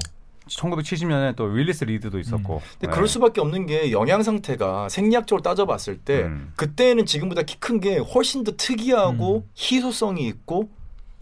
[0.48, 2.60] 1970년에 또 윌리스 리드도 있었고.
[2.72, 2.92] 근데 네.
[2.92, 6.52] 그럴 수밖에 없는 게 영양 상태가 생리학적으로 따져봤을 때 음.
[6.56, 9.50] 그때는 지금보다 키 큰 게 훨씬 더 특이하고 음.
[9.56, 10.68] 희소성이 있고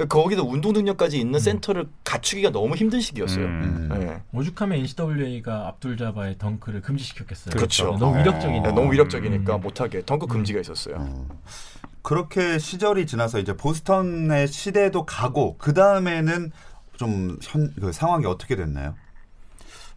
[0.09, 3.45] 거기다 운동 능력까지 있는 센터를 갖추기가 너무 힘든 시기였어요.
[3.45, 3.89] 음.
[3.93, 4.23] 네.
[4.33, 7.55] 오죽하면 NCAA가 압둘 자바의 덩크를 금지시켰겠어요.
[7.55, 7.97] 그렇죠.
[7.99, 8.21] 너무 어.
[8.21, 8.69] 위력적이니까.
[8.69, 9.61] 네, 너무 위력적이니까 음.
[9.61, 10.97] 못하게 덩크 금지가 있었어요.
[10.99, 11.27] 어.
[12.03, 16.51] 그렇게 시절이 지나서 이제 보스턴의 시대도 가고 그 다음에는
[16.97, 18.95] 좀 현, 그 상황이 어떻게 됐나요?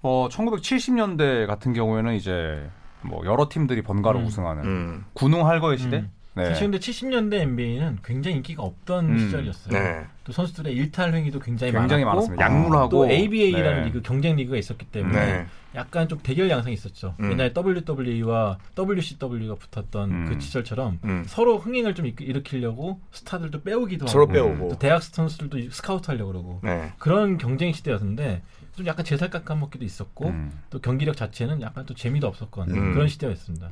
[0.01, 2.69] 어, 1970년대 같은 경우에는 이제
[3.01, 4.25] 뭐 여러 팀들이 번갈아 음.
[4.25, 5.05] 우승하는 음.
[5.13, 5.97] 군웅 할거의 시대.
[5.97, 6.11] 음.
[6.35, 6.45] 네.
[6.47, 9.17] 사실 근데 70년대 NBA는 굉장히 인기가 없던 음.
[9.19, 9.73] 시절이었어요.
[9.73, 10.05] 네.
[10.25, 12.35] 또 선수들의 일탈 행위도 굉장히, 굉장히 많았고.
[12.39, 13.85] 약물하고 또 ABA라는 네.
[13.87, 15.45] 리그 경쟁 리그가 있었기 때문에 네.
[15.75, 17.15] 약간 좀 대결 양상이 있었죠.
[17.19, 17.31] 음.
[17.31, 20.25] 옛날에 WWE와 WCW가 붙었던 음.
[20.27, 21.23] 그 시절처럼 음.
[21.27, 24.69] 서로 흥행을 좀 일- 일으키려고 스타들도 빼오기도 하고 빼오고.
[24.69, 26.91] 또 대학 선수들도 스카우트 하려고 그러고 네.
[26.97, 28.41] 그런 경쟁 시대였는데
[28.75, 30.51] 좀 약간 제살 깎아먹기도 있었고 음.
[30.69, 32.93] 또 경기력 자체는 약간 또 재미도 없었건 음.
[32.93, 33.71] 그런 시대였습니다.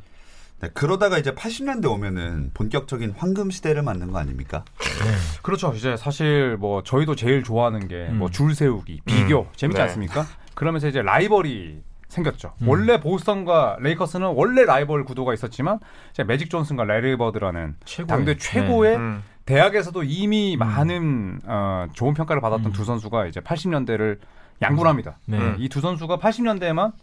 [0.64, 4.64] 네, 그러다가 이제 80년대 오면은 본격적인 황금 시대를 맞는 거 아닙니까?
[5.42, 5.74] 그렇죠.
[5.76, 8.20] 이제 사실 뭐 저희도 제일 좋아하는 게 음.
[8.20, 9.48] 뭐줄 세우기, 비교 음.
[9.58, 9.84] 재밌지 네.
[9.84, 10.26] 않습니까?
[10.56, 12.54] 그러면서 이제 라이벌이 생겼죠.
[12.62, 12.70] 음.
[12.70, 15.80] 원래 보스턴과 레이커스는 원래 라이벌 구도가 있었지만
[16.12, 18.08] 이제 매직 존슨과 레리 버드라는 최고의.
[18.08, 19.24] 당대 최고의 음.
[19.46, 22.72] 대학에서도 이미 많은 어, 좋은 평가를 받았던 음.
[22.72, 24.20] 두 선수가 이제 80년대를
[24.62, 25.18] 양분합니다.
[25.26, 25.56] 네.
[25.58, 26.94] 이 두 선수가 80년대에만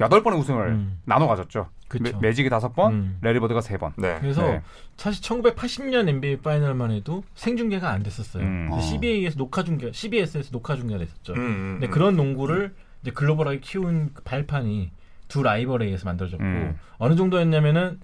[0.00, 1.00] 여덟 번의 우승을 음.
[1.04, 1.68] 나눠 가졌죠.
[1.88, 2.18] 그쵸.
[2.20, 3.18] 매직이 다섯 번, 음.
[3.22, 3.92] 래리 버드가 세 번.
[3.96, 4.18] 네.
[4.20, 4.62] 그래서 네.
[4.96, 8.44] 사실 1980년 NBA 파이널만 해도 생중계가 안 됐었어요.
[8.44, 8.68] 음.
[8.68, 8.80] 근데 어.
[8.80, 11.32] CBA에서 녹화 중계, CBS에서 녹화 중계가 됐었죠.
[11.32, 11.90] 음, 음, 근데 음.
[11.90, 14.90] 그런 농구를 이제 글로벌하게 키운 그 발판이
[15.28, 16.78] 두 라이벌에 의해서 만들어졌고 음.
[16.98, 18.00] 어느 정도였냐면은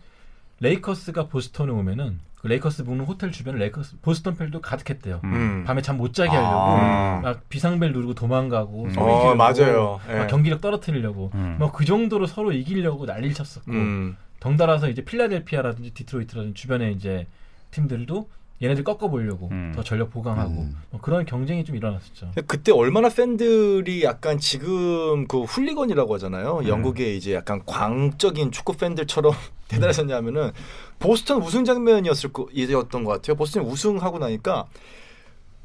[0.61, 5.22] 레이커스가 보스턴에 오면은 그 레이커스 묵는 호텔 주변에 레이커스 보스턴 팬도 가득했대요.
[5.24, 5.32] 음.
[5.32, 5.64] 음.
[5.66, 7.20] 밤에 잠 못 자게 하려고 아.
[7.22, 8.90] 막 비상벨 누르고 도망가고 음.
[8.90, 10.01] 소리 어, 지르고 맞아요.
[10.11, 10.18] 예.
[10.18, 11.57] 막 경기력 떨어뜨리려고 음.
[11.59, 14.16] 뭐 그 정도로 서로 이기려고 난리를 쳤었고 음.
[14.40, 17.26] 덩달아서 이제 필라델피아라든지 디트로이트라든지 주변에 이제
[17.70, 18.28] 팀들도
[18.64, 19.72] 얘네들 꺾어보려고 음.
[19.74, 20.76] 더 전력 보강하고 음.
[20.90, 22.32] 뭐 그런 경쟁이 좀 일어났었죠.
[22.46, 26.60] 그때 얼마나 팬들이 약간 지금 그 훌리건이라고 하잖아요.
[26.60, 26.68] 음.
[26.68, 29.32] 영국의 이제 약간 광적인 축구 팬들처럼
[29.68, 30.52] 대단하셨냐면은
[30.98, 33.36] 보스턴 우승 장면이었을 거 이었던 것 같아요.
[33.36, 34.66] 보스턴 우승하고 나니까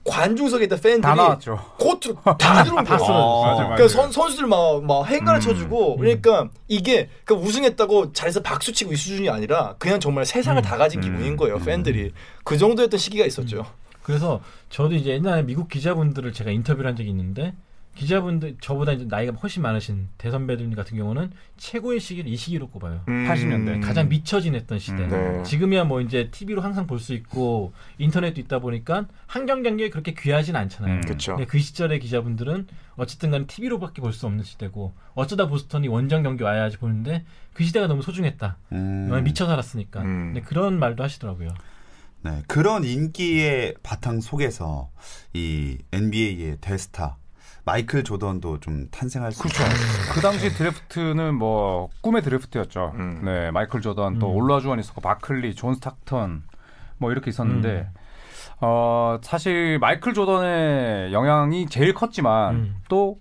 [0.05, 1.59] 관중석에 있던 팬들이 다 나왔죠.
[1.77, 3.41] 코트로 다 들어온 거예요.
[3.43, 3.87] 맞아, 그러니까.
[3.87, 5.41] 선, 선수들 막, 막 행간을 음.
[5.41, 10.63] 쳐주고 그러니까 이게 그 우승했다고 자리에서 박수 치고 이 수준이 아니라 그냥 정말 세상을 음.
[10.63, 11.03] 다 가진 음.
[11.03, 12.11] 기분인 거예요 팬들이
[12.43, 13.65] 그 정도였던 시기가 있었죠.
[14.01, 17.53] 그래서 저도 이제 옛날에 미국 기자분들을 제가 인터뷰를 한 적이 있는데
[17.99, 23.01] 기자분들 저보다 이제 나이가 훨씬 많으신 대선배들 같은 경우는 최고의 시기를 이 시기로 꼽아요.
[23.09, 23.27] 음.
[23.27, 23.83] 80년대.
[23.85, 25.03] 가장 미쳐 지냈던 시대.
[25.03, 25.09] 음.
[25.09, 25.43] 네.
[25.43, 30.55] 지금이야 뭐 이제 TV로 항상 볼 수 있고 인터넷도 있다 보니까 한경 경기에 그렇게 귀하진
[30.55, 30.95] 않잖아요.
[30.95, 31.01] 음.
[31.01, 31.33] 그렇죠.
[31.35, 36.43] 근데 그 시절의 기자분들은 어쨌든 간에 TV로밖에 볼 수 없는 시대고 어쩌다 보스턴이 원정 경기
[36.43, 38.57] 와야지 보는데 그 시대가 너무 소중했다.
[38.71, 39.21] 음.
[39.25, 40.01] 미쳐 살았으니까.
[40.01, 40.33] 음.
[40.33, 41.49] 근데 그런 말도 하시더라고요.
[42.21, 44.89] 네, 그런 인기의 바탕 속에서
[45.33, 47.17] 이 NBA의 대스타
[47.69, 49.63] 마이클 조던도 좀 탄생할 수 그렇죠.
[50.11, 52.93] 그 당시 드래프트는 뭐 꿈의 드래프트였죠.
[52.95, 53.21] 음.
[53.23, 54.35] 네, 마이클 조던 또 음.
[54.37, 56.41] 올라주원 있었고 바클리, 존 스타크턴
[56.97, 57.93] 뭐 이렇게 있었는데 음.
[58.61, 62.75] 어 사실 마이클 조던의 영향이 제일 컸지만 음.
[62.89, 63.19] 또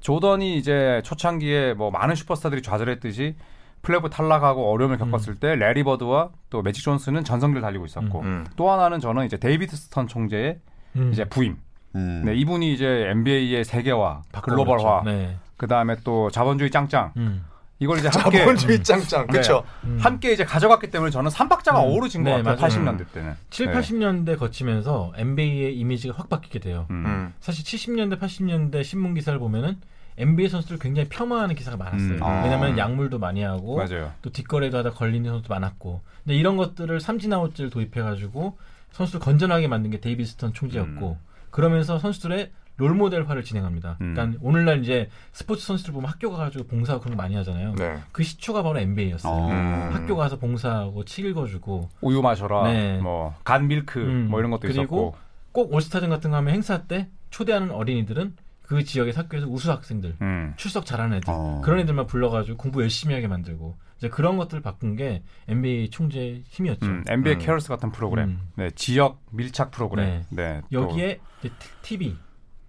[0.00, 3.36] 조던이 이제 초창기에 뭐 많은 슈퍼스타들이 좌절했듯이
[3.82, 8.46] 플레이오프 탈락하고 어려움을 겪었을 때 래리 버드와 또 매직 존슨은 전성기를 달리고 있었고 음.
[8.56, 10.58] 또 하나는 저는 이제 데이비드 스턴 총재의
[10.96, 11.10] 음.
[11.12, 11.58] 이제 부임.
[11.94, 12.22] 음.
[12.24, 14.64] 네, 이분이 이제 NBA의 세계화, 바꿔버렸죠.
[14.64, 15.36] 글로벌화, 네.
[15.56, 17.44] 그 다음에 또 자본주의 짱짱 음.
[17.80, 19.32] 이걸 이제 함께 자본주의 짱짱 네.
[19.32, 19.64] 그렇죠.
[19.84, 19.98] 음.
[20.00, 21.84] 함께 이제 가져갔기 때문에 저는 삼박자가 음.
[21.88, 22.56] 어우러진 것 네, 같아요.
[22.56, 22.96] 맞아요.
[22.96, 23.34] 80년대 때는.
[23.48, 23.72] 7, 네.
[23.72, 26.86] 80년대 거치면서 NBA의 이미지가 확 바뀌게 돼요.
[26.90, 27.04] 음.
[27.06, 27.34] 음.
[27.40, 29.78] 사실 70년대, 80년대 신문 기사를 보면은
[30.18, 32.16] NBA 선수들 굉장히 폄하하는 기사가 많았어요.
[32.16, 32.22] 음.
[32.22, 32.42] 아.
[32.42, 34.12] 왜냐하면 약물도 많이 하고 맞아요.
[34.20, 36.02] 또 뒷거래도 하다 걸리는 선수도 많았고.
[36.24, 38.58] 근데 이런 것들을 삼진 아웃제를 도입해가지고
[38.92, 41.16] 선수를 건전하게 만든 게 데이비드 스턴 총재였고
[41.50, 43.98] 그러면서 선수들의 롤 모델화를 진행합니다.
[44.00, 44.14] 음.
[44.14, 47.74] 그러니까 오늘날 이제 스포츠 선수들 보면 학교 가가지고 봉사하고 그런 거 많이 하잖아요.
[47.74, 47.98] 네.
[48.10, 49.32] 그 시초가 바로 NBA였어요.
[49.32, 49.50] 어.
[49.50, 49.90] 음.
[49.92, 52.98] 학교 가서 봉사하고 책 읽어주고 우유 마셔라, 네.
[52.98, 54.28] 뭐 Got Milk, 음.
[54.30, 55.14] 뭐 이런 것도 그리고 있었고.
[55.52, 60.54] 꼭 올스타전 같은 거 하면 행사 때 초대하는 어린이들은 그 지역의 학교에서 우수 학생들 음.
[60.56, 61.60] 출석 잘하는 애들 어.
[61.64, 66.86] 그런 애들만 불러가지고 공부 열심히 하게 만들고 이제 그런 것들을 바꾼 게 NBA 총재의 힘이었죠.
[66.86, 67.38] 음, NBA 음.
[67.38, 68.40] Cares 같은 프로그램, 음.
[68.56, 72.16] 네, 지역 밀착 프로그램, 네, 또- 여기에 이제 TV,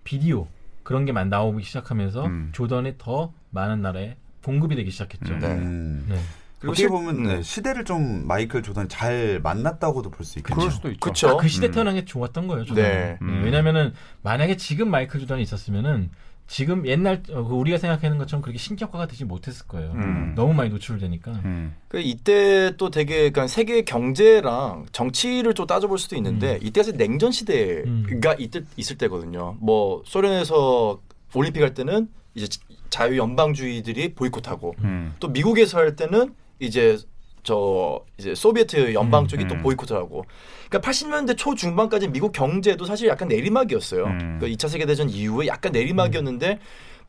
[0.04, 0.48] 비디오
[0.84, 2.50] 그런 게 막 나오기 시작하면서 음.
[2.52, 5.34] 조던이 더 많은 나라에 공급이 되기 시작했죠.
[5.36, 5.40] 음.
[5.40, 5.48] 네.
[5.48, 6.06] 음.
[6.10, 6.20] 네.
[6.60, 7.36] 그리고 어떻게 실- 보면 네.
[7.38, 10.56] 네, 시대를 좀 마이클 조던이 잘 만났다고도 볼 수 있겠죠.
[10.56, 11.00] 그럴 수도 있죠.
[11.00, 11.30] 그쵸.
[11.30, 11.72] 아, 그 시대 음.
[11.72, 12.66] 태어난 게 좋았던 거예요.
[12.66, 12.90] 조던은.
[12.90, 13.18] 네.
[13.22, 13.42] 음.
[13.46, 16.10] 왜냐면은 만약에 지금 마이클 조던이 있었으면은
[16.52, 19.94] 지금 옛날 어, 그 우리가 생각하는 것처럼 그렇게 신격화가 되지 못했을 거예요.
[19.94, 20.34] 음.
[20.36, 21.32] 너무 많이 노출되니까.
[21.46, 21.74] 음.
[21.88, 27.32] 그 이때 또 되게 그러니까 세계 경제랑 정치를 좀 따져볼 수도 있는데 이때가 사실 냉전
[27.32, 28.36] 시대가 음.
[28.38, 29.56] 이때 있을 때거든요.
[29.62, 31.00] 뭐 소련에서
[31.34, 32.48] 올림픽 할 때는 이제
[32.90, 35.14] 자유 연방주의들이 보이콧하고 음.
[35.22, 36.98] 또 미국에서 할 때는 이제
[37.44, 39.62] 저 이제 소비에트 연방 음, 쪽이 또 음.
[39.62, 40.26] 보이콧을 하고
[40.70, 44.06] 그러니까 80년대 초 중반까지 미국 경제도 사실 약간 내리막이었어요.
[44.06, 44.38] 음.
[44.40, 46.60] 그러니까 2차 세계 대전 이후에 약간 내리막이었는데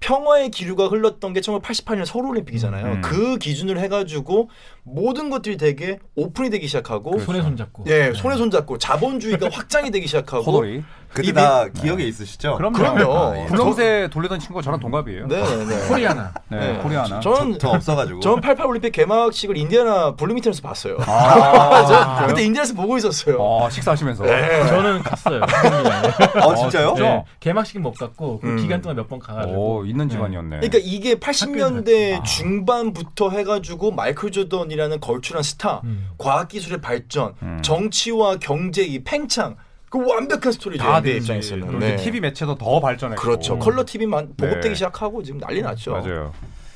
[0.03, 2.87] 평화의 기류가 흘렀던 게 1988년 서울 올림픽이잖아요.
[2.87, 3.01] 음.
[3.03, 4.51] 그 기준을 해 가지고
[4.83, 7.85] 모든 것들이 되게 오픈이 되기 시작하고 손에 손잡고.
[7.87, 10.83] 예, 손에 손잡고 자본주의가 확장이 되기 시작하고 호돌이.
[11.13, 12.57] 그때 이 다 기억에 있으시죠?
[12.57, 12.73] 그럼요.
[12.79, 13.19] 그럼요.
[13.19, 14.09] 아, 예.
[14.11, 15.27] 돌리던 친구가 저랑 동갑이에요.
[15.27, 15.89] 네, 네.
[15.89, 16.33] 코리아나.
[16.49, 16.79] 네, 네.
[16.79, 17.21] 코리아나.
[17.21, 18.21] 저는 저 없어가지고.
[18.21, 20.97] 저는 88 올림픽 개막식을 인디아나 블루밍턴에서 봤어요.
[21.01, 21.85] 아,
[22.21, 23.37] 저 그때 인디아나에서 보고 있었어요.
[23.39, 24.25] 어, 식사하시면서.
[24.25, 24.67] 네.
[24.69, 25.43] 저는 갔어요.
[26.43, 26.95] 어, 진짜요?
[26.95, 27.25] 네.
[27.41, 28.57] 개막식은 못 갔고 그 음.
[28.57, 29.79] 기간 동안 몇 번 가가지고.
[29.81, 30.57] 오, 있는 집안이었네.
[30.61, 32.23] 그러니까 이게 80년대 아.
[32.23, 36.09] 중반부터 해가지고 마이클 조던이라는 걸출한 스타, 음.
[36.19, 37.61] 과학기술의 발전, 음.
[37.63, 39.57] 정치와 경제 이 팽창,
[39.93, 40.83] 그 완벽한 스토리죠.
[40.83, 41.25] 다 NBA 되지.
[41.27, 41.67] 입장에서는.
[41.67, 41.95] 그리고 네.
[41.95, 43.21] 이제 TV 매체도 더 발전했고.
[43.21, 43.59] 그렇죠.
[43.59, 44.75] 컬러 TV만 보급되기 네.
[44.75, 45.93] 시작하고 지금 난리 났죠.
[45.93, 46.33] 맞아요.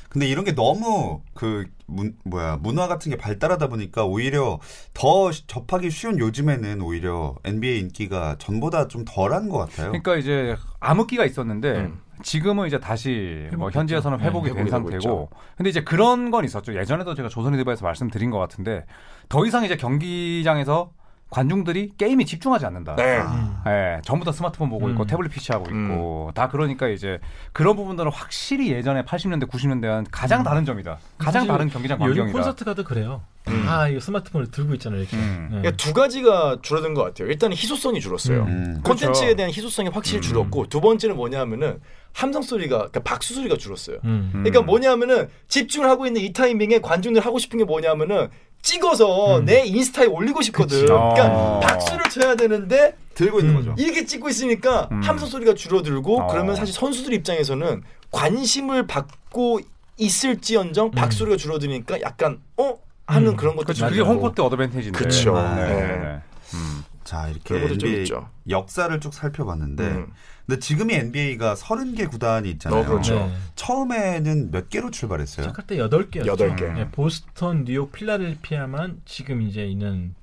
[0.09, 4.59] 근데 이런 게 너무 그 문, 뭐야 문화 같은 게 발달하다 보니까 오히려
[4.93, 9.87] 더 시- 접하기 쉬운 요즘에는 오히려 NBA 인기가 전보다 좀 덜한 것 같아요.
[9.87, 11.99] 그러니까 이제 암흑기가 있었는데 음.
[12.23, 13.69] 지금은 이제 다시 뭐.
[13.71, 16.75] 현지에서는 회복이 네, 된 상태고 근데 이제 그런 건 있었죠.
[16.75, 18.85] 예전에도 제가 조선일보에서 말씀드린 것 같은데
[19.27, 20.91] 더 이상 이제 경기장에서
[21.29, 22.95] 관중들이 게임에 집중하지 않는다.
[22.95, 23.19] 네.
[23.19, 23.57] 음.
[23.67, 25.07] 예, 전부 다 스마트폰 보고 있고 음.
[25.07, 27.19] 태블릿 PC 하고 있고 다 그러니까 이제
[27.51, 30.97] 그런 부분들은 확실히 예전에 80년대 90년대와는 가장 다른 점이다.
[31.17, 32.37] 가장 다른 경기장 요즘 광경이다.
[32.37, 33.21] 콘서트 가도 그래요.
[33.49, 33.65] 음.
[33.65, 35.01] 다 이거 스마트폰을 들고 있잖아요.
[35.01, 35.15] 이렇게.
[35.17, 35.49] 음.
[35.51, 35.57] 네.
[35.61, 37.29] 그러니까 두 가지가 줄어든 것 같아요.
[37.29, 38.43] 일단은 희소성이 줄었어요.
[38.43, 38.81] 음.
[38.83, 39.35] 콘텐츠에 그렇죠.
[39.35, 41.79] 대한 희소성이 확실히 줄었고 두 번째는 뭐냐면은
[42.13, 43.97] 함성 소리가 그러니까 박수 소리가 줄었어요.
[44.05, 44.31] 음.
[44.33, 44.43] 음.
[44.43, 48.29] 그러니까 뭐냐면은 집중을 하고 있는 이 타이밍에 관중들 하고 싶은 게 뭐냐면은
[48.61, 49.45] 찍어서 음.
[49.45, 50.79] 내 인스타에 올리고 싶거든.
[50.79, 50.85] 그치.
[50.85, 51.59] 그러니까 어.
[51.59, 53.57] 박수를 쳐야 되는데 들고 있는 음.
[53.57, 53.75] 거죠.
[53.77, 55.01] 이렇게 찍고 있으니까 음.
[55.01, 56.27] 함성 소리가 줄어들고 어.
[56.27, 59.59] 그러면 사실 선수들 입장에서는 관심을 받고
[59.97, 62.77] 있을지언정 박수 소리가 줄어드니까 약간 어
[63.07, 63.35] 하는 음.
[63.35, 63.79] 그런 것도 그렇죠.
[63.79, 64.09] 좀 그게 있고.
[64.11, 64.99] 홈코트 어드밴티지인데.
[64.99, 65.33] 그쵸.
[65.33, 65.97] 네, 네, 네.
[65.97, 66.21] 네.
[66.53, 66.83] 음.
[67.03, 68.05] 자 이렇게 NBA.
[68.49, 70.07] 역사를 쭉 살펴봤는데 음.
[70.45, 72.81] 근데 지금이 NBA가 30개 구단이 있잖아요.
[72.81, 73.15] 어, 그렇죠.
[73.15, 73.33] 네.
[73.55, 75.47] 처음에는 몇 개로 출발했어요?
[75.47, 76.25] 시작할 때 8개였죠.
[76.25, 76.65] 여덟 개.
[76.67, 80.15] 네, 보스턴, 뉴욕, 필라델피아만 지금 이제 있는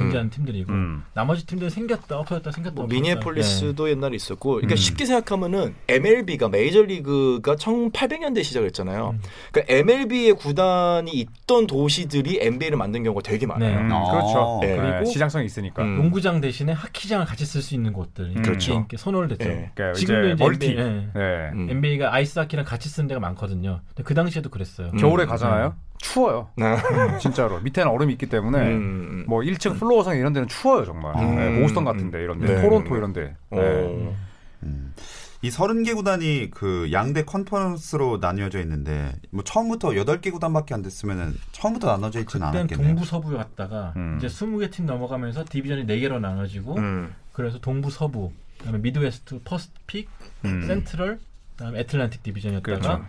[0.00, 1.02] 존재하는 팀들이고 음.
[1.14, 2.94] 나머지 팀들은 생겼다 없어졌다 생겼다 뭐 없어졌다.
[2.94, 4.76] 미니애폴리스도 옛날에 있었고 그러니까 음.
[4.76, 9.10] 쉽게 생각하면은 MLB가 메이저리그가 1800년대 시작했잖아요.
[9.14, 9.20] 음.
[9.52, 13.78] 그러니까 MLB의 구단이 있던 도시들이 NBA를 만든 경우가 되게 많아요.
[13.80, 14.10] 음, 어.
[14.10, 14.58] 그렇죠.
[14.62, 14.76] 네.
[14.76, 15.82] 네, 그리고 시장성이 있으니까.
[15.82, 15.96] 음.
[15.96, 18.42] 농구장 대신에 하키장을 같이 쓸 수 있는 곳들 음.
[18.42, 18.72] 그렇죠.
[18.74, 19.48] 이렇게 선호를 됐죠.
[19.48, 19.70] 예.
[19.74, 20.66] 그러니까 지금도 이제 멀티.
[20.66, 20.90] NBA, 예.
[21.14, 21.50] 네.
[21.52, 21.68] 음.
[21.70, 23.80] NBA가 아이스 하키랑 같이 쓰는 데가 많거든요.
[23.88, 24.88] 근데 그 당시에도 그랬어요.
[24.92, 24.96] 음.
[24.98, 25.74] 겨울에 가잖아요.
[25.98, 26.48] 추워요.
[26.56, 26.76] 네.
[27.20, 27.60] 진짜로.
[27.60, 29.24] 밑에는 얼음이 있기 때문에 음.
[29.26, 31.14] 뭐 1층 플로어석 이런 데는 추워요, 정말.
[31.16, 31.36] 음.
[31.36, 32.46] 네, 보스턴 같은 데 이런 데.
[32.46, 32.62] 네.
[32.62, 33.34] 토론토 이런 데.
[33.50, 33.58] 네.
[33.60, 34.16] 어.
[34.62, 34.94] 음.
[35.42, 41.86] 이 30개 구단이 그 양대 컨퍼런스로 나뉘어져 있는데 뭐 처음부터 8개 구단밖에 안 됐으면은 처음부터
[41.88, 42.88] 나눠져 있지는 않았겠네요.
[42.88, 44.16] 동부 서부에 갔다가 음.
[44.18, 47.14] 이제 20개 팀 넘어가면서 디비전이 4개로 나눠지고 음.
[47.32, 50.08] 그래서 동부 서부 그다음에 미드웨스트 퍼시픽
[50.46, 50.66] 음.
[50.66, 51.20] 센트럴
[51.56, 53.04] 그다음에 애틀란틱 디비전이었다가 그렇죠.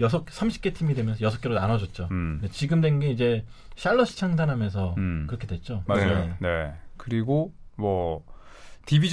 [0.00, 2.08] 여섯 30개 팀이 되면서 6개로 나눠졌죠.
[2.10, 2.38] 음.
[2.40, 3.44] 근데 지금 된 게 이제
[3.76, 5.24] 샬럿이 창단하면서 음.
[5.28, 5.82] 그렇게 됐죠.
[5.86, 6.08] 맞아요.
[6.08, 6.34] 네.
[6.40, 6.72] 네.
[6.96, 8.24] 그리고 뭐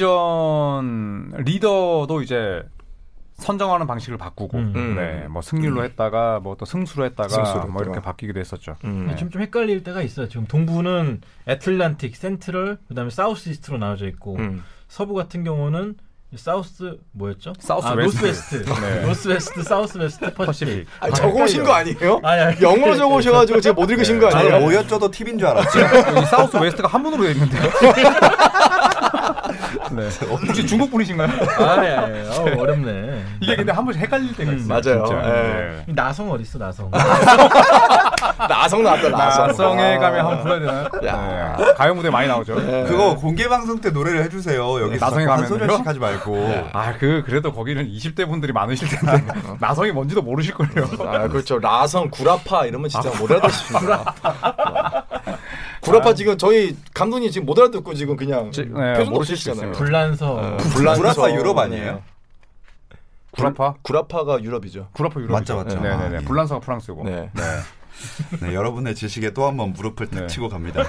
[0.08, 2.64] 디비전 리더도 이제
[3.36, 4.96] 선정하는 방식을 바꾸고, 음.
[4.96, 8.00] 네, 뭐 승률로 했다가 뭐 또 승수로 했다가 승수로 뭐 이렇게.
[8.02, 8.76] 바뀌기도 했었죠.
[8.84, 9.02] 음.
[9.06, 10.28] 근데 지금 좀 헷갈릴 때가 있어요.
[10.28, 14.64] 지금 동부는 애틀란틱, 센트럴, 그다음에 사우스 이스트로 나눠져 있고 음.
[14.88, 15.96] 서부 같은 경우는
[16.36, 17.54] 사우스 뭐였죠?
[17.60, 18.18] 사우스 아, 웨스트.
[18.26, 19.02] 노스웨스트, 네.
[19.06, 20.86] 노스웨스트, 사우스웨스트, 퍼시픽.
[21.00, 22.20] 아, 적어오신 거 아니에요?
[22.22, 22.62] 아니, 아니.
[22.62, 24.60] 영어로 적어오셔가지고 제가 못 읽으신 거 저는 아니에요?
[24.66, 25.80] 뭐였죠도 팀인 줄 알았죠.
[25.80, 27.62] 여기 사우스 웨스트가 한문으로 되어 있는데요.
[29.92, 30.10] 네.
[30.28, 31.30] 혹시 중국 분이신가요?
[31.70, 33.24] 아니, 아니, 아우, 어렵네.
[33.42, 34.68] 이게 근데 한 번씩 헷갈릴 때가 있어요.
[34.68, 35.06] 맞아요.
[35.06, 35.24] 진짜.
[35.26, 35.84] 예.
[35.88, 35.94] 네.
[35.94, 36.92] 나성 어디 있어, 나성?
[38.50, 39.48] 나성 나왔다 나성.
[39.48, 40.90] 나성에 가면 한번 불러야 되나요?
[41.08, 41.56] 야.
[41.58, 41.74] 네.
[41.74, 42.56] 가요 무대 많이 나오죠.
[42.56, 44.82] 그거 공개 방송 때 노래를 해주세요.
[44.82, 45.60] 여기 나성에 한 가면은요?
[45.60, 46.70] 소절씩 하지 말고.
[46.74, 49.24] 아, 그 그래도 거기는 20대 분들이 많으실 텐데
[49.60, 50.88] 나성이 뭔지도 모르실 거예요.
[51.08, 51.60] 아 그렇죠.
[51.60, 54.14] 라성, 구라파 이러면 진짜 못 알아듣습니다.
[55.88, 59.52] 구라파 지금 저희 감독님 지금 못 알아듣고 지금 그냥 지- 네, 모르실 수.
[59.52, 59.72] 있어요.
[59.72, 60.34] 불란서.
[60.34, 62.02] 어, 구라파 유럽 아니에요?
[63.32, 63.76] 구라파?
[63.82, 64.90] 구라파가 유럽이죠.
[64.94, 65.32] 구라파 유럽.
[65.34, 65.76] 맞죠, 맞죠.
[65.80, 66.18] 네 네네.
[66.18, 66.26] 아, 예.
[66.26, 67.04] 불란서가 프랑스고.
[67.04, 67.30] 네.
[67.34, 67.42] 네.
[68.42, 70.28] 네, 여러분의 지식에 또 한 번 무릎을 탁 네.
[70.28, 70.84] 치고 갑니다.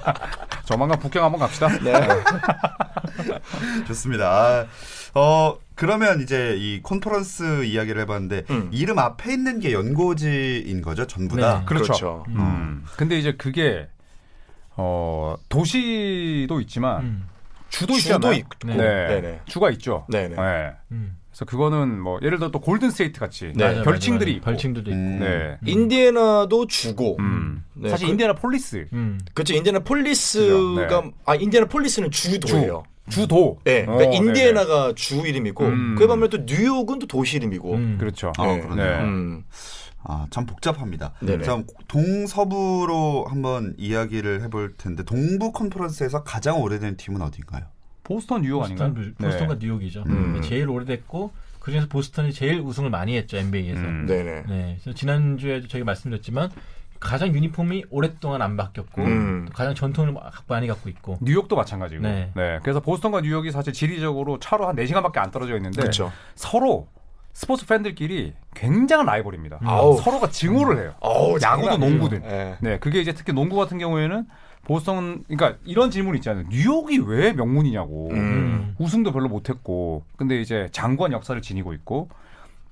[0.66, 1.68] 조만간 북경 한번 갑시다.
[1.78, 1.92] 네.
[3.86, 4.30] 좋습니다.
[4.30, 4.66] 아,
[5.18, 8.68] 어 그러면 이제 이 콘퍼런스 이야기를 해봤는데 음.
[8.72, 11.60] 이름 앞에 있는 게 연고지인 거죠, 전부 다.
[11.60, 11.64] 네.
[11.66, 11.84] 그렇죠.
[11.86, 12.24] 그렇죠.
[12.28, 12.84] 음.
[12.96, 13.88] 근데 이제 그게
[14.76, 17.28] 어 도시도 있지만 음.
[17.68, 18.32] 주도 주도 있잖아요.
[18.34, 18.50] 있고.
[18.66, 18.76] 네.
[18.76, 19.40] 네 네.
[19.46, 20.06] 주가 있죠.
[20.10, 20.36] 네네.
[20.36, 20.70] 네.
[20.92, 21.16] 음.
[21.30, 23.64] 그래서 그거는 뭐 예를 들어 또 골든 스테이트 같이 네.
[23.66, 24.36] 맞아, 별칭들이 맞아, 맞아.
[24.36, 24.44] 있고.
[24.44, 25.00] 별칭들도 있고.
[25.00, 25.18] 음.
[25.20, 25.58] 네.
[25.70, 27.16] 인디애나도 주고.
[27.18, 27.64] 음.
[27.74, 29.18] 네, 사실 그- 인디애나 폴리스 음.
[29.34, 29.54] 그렇죠.
[29.54, 31.10] 인디애나 폴리스가 네.
[31.26, 32.84] 아 인디애나 폴리스는 주도예요.
[33.10, 33.58] 주 도.
[33.64, 33.82] 네.
[33.82, 34.16] 어, 그러니까 네네.
[34.16, 35.94] 인디애나가 주 이름이고 음.
[35.98, 37.74] 그에 반면 또 뉴욕은 또 도시 이름이고.
[37.74, 37.96] 음.
[37.98, 38.32] 그렇죠.
[38.38, 38.60] 아, 네.
[38.60, 38.96] 그러네요.
[38.98, 39.02] 네.
[39.04, 39.44] 음.
[40.04, 41.12] 아, 참 복잡합니다.
[41.20, 41.44] 네네.
[41.44, 47.64] 자, 동서부로 한번 이야기를 해볼 텐데 동부 컨퍼런스에서 가장 오래된 팀은 어딘가요?
[48.02, 48.92] 보스턴 뉴욕 아닌가요?
[48.92, 50.04] 보스턴, 보스턴과 뉴욕이죠.
[50.06, 50.40] 음.
[50.44, 53.80] 제일 오래됐고 그중에서 보스턴이 제일 우승을 많이 했죠 NBA에서.
[53.80, 54.06] 음.
[54.06, 54.42] 네네.
[54.46, 54.78] 네.
[54.82, 56.50] 그래서 지난주에도 저희가 말씀드렸지만
[57.00, 59.44] 가장 유니폼이 오랫동안 안 바뀌었고 음.
[59.46, 60.14] 또 가장 전통을
[60.46, 61.18] 많이 갖고 있고.
[61.22, 62.02] 뉴욕도 마찬가지고.
[62.02, 62.30] 네.
[62.34, 62.58] 네.
[62.62, 66.12] 그래서 보스턴과 뉴욕이 사실 지리적으로 차로 한 4시간밖에 안 떨어져 있는데 그렇죠.
[66.34, 66.88] 서로
[67.32, 69.60] 스포츠 팬들끼리 굉장한 라이벌입니다.
[69.64, 69.96] 아우.
[69.98, 70.94] 서로가 증오를 해요.
[71.00, 71.76] 어우, 야구도.
[71.78, 72.22] 농구든.
[72.22, 72.56] 네.
[72.60, 74.26] 네, 그게 이제 특히 농구 같은 경우에는
[74.64, 76.44] 보스턴 그러니까 이런 질문 있잖아요.
[76.48, 78.10] 뉴욕이 왜 명문이냐고.
[78.12, 78.74] 음.
[78.78, 82.08] 우승도 별로 못했고, 근데 이제 장구한 역사를 지니고 있고,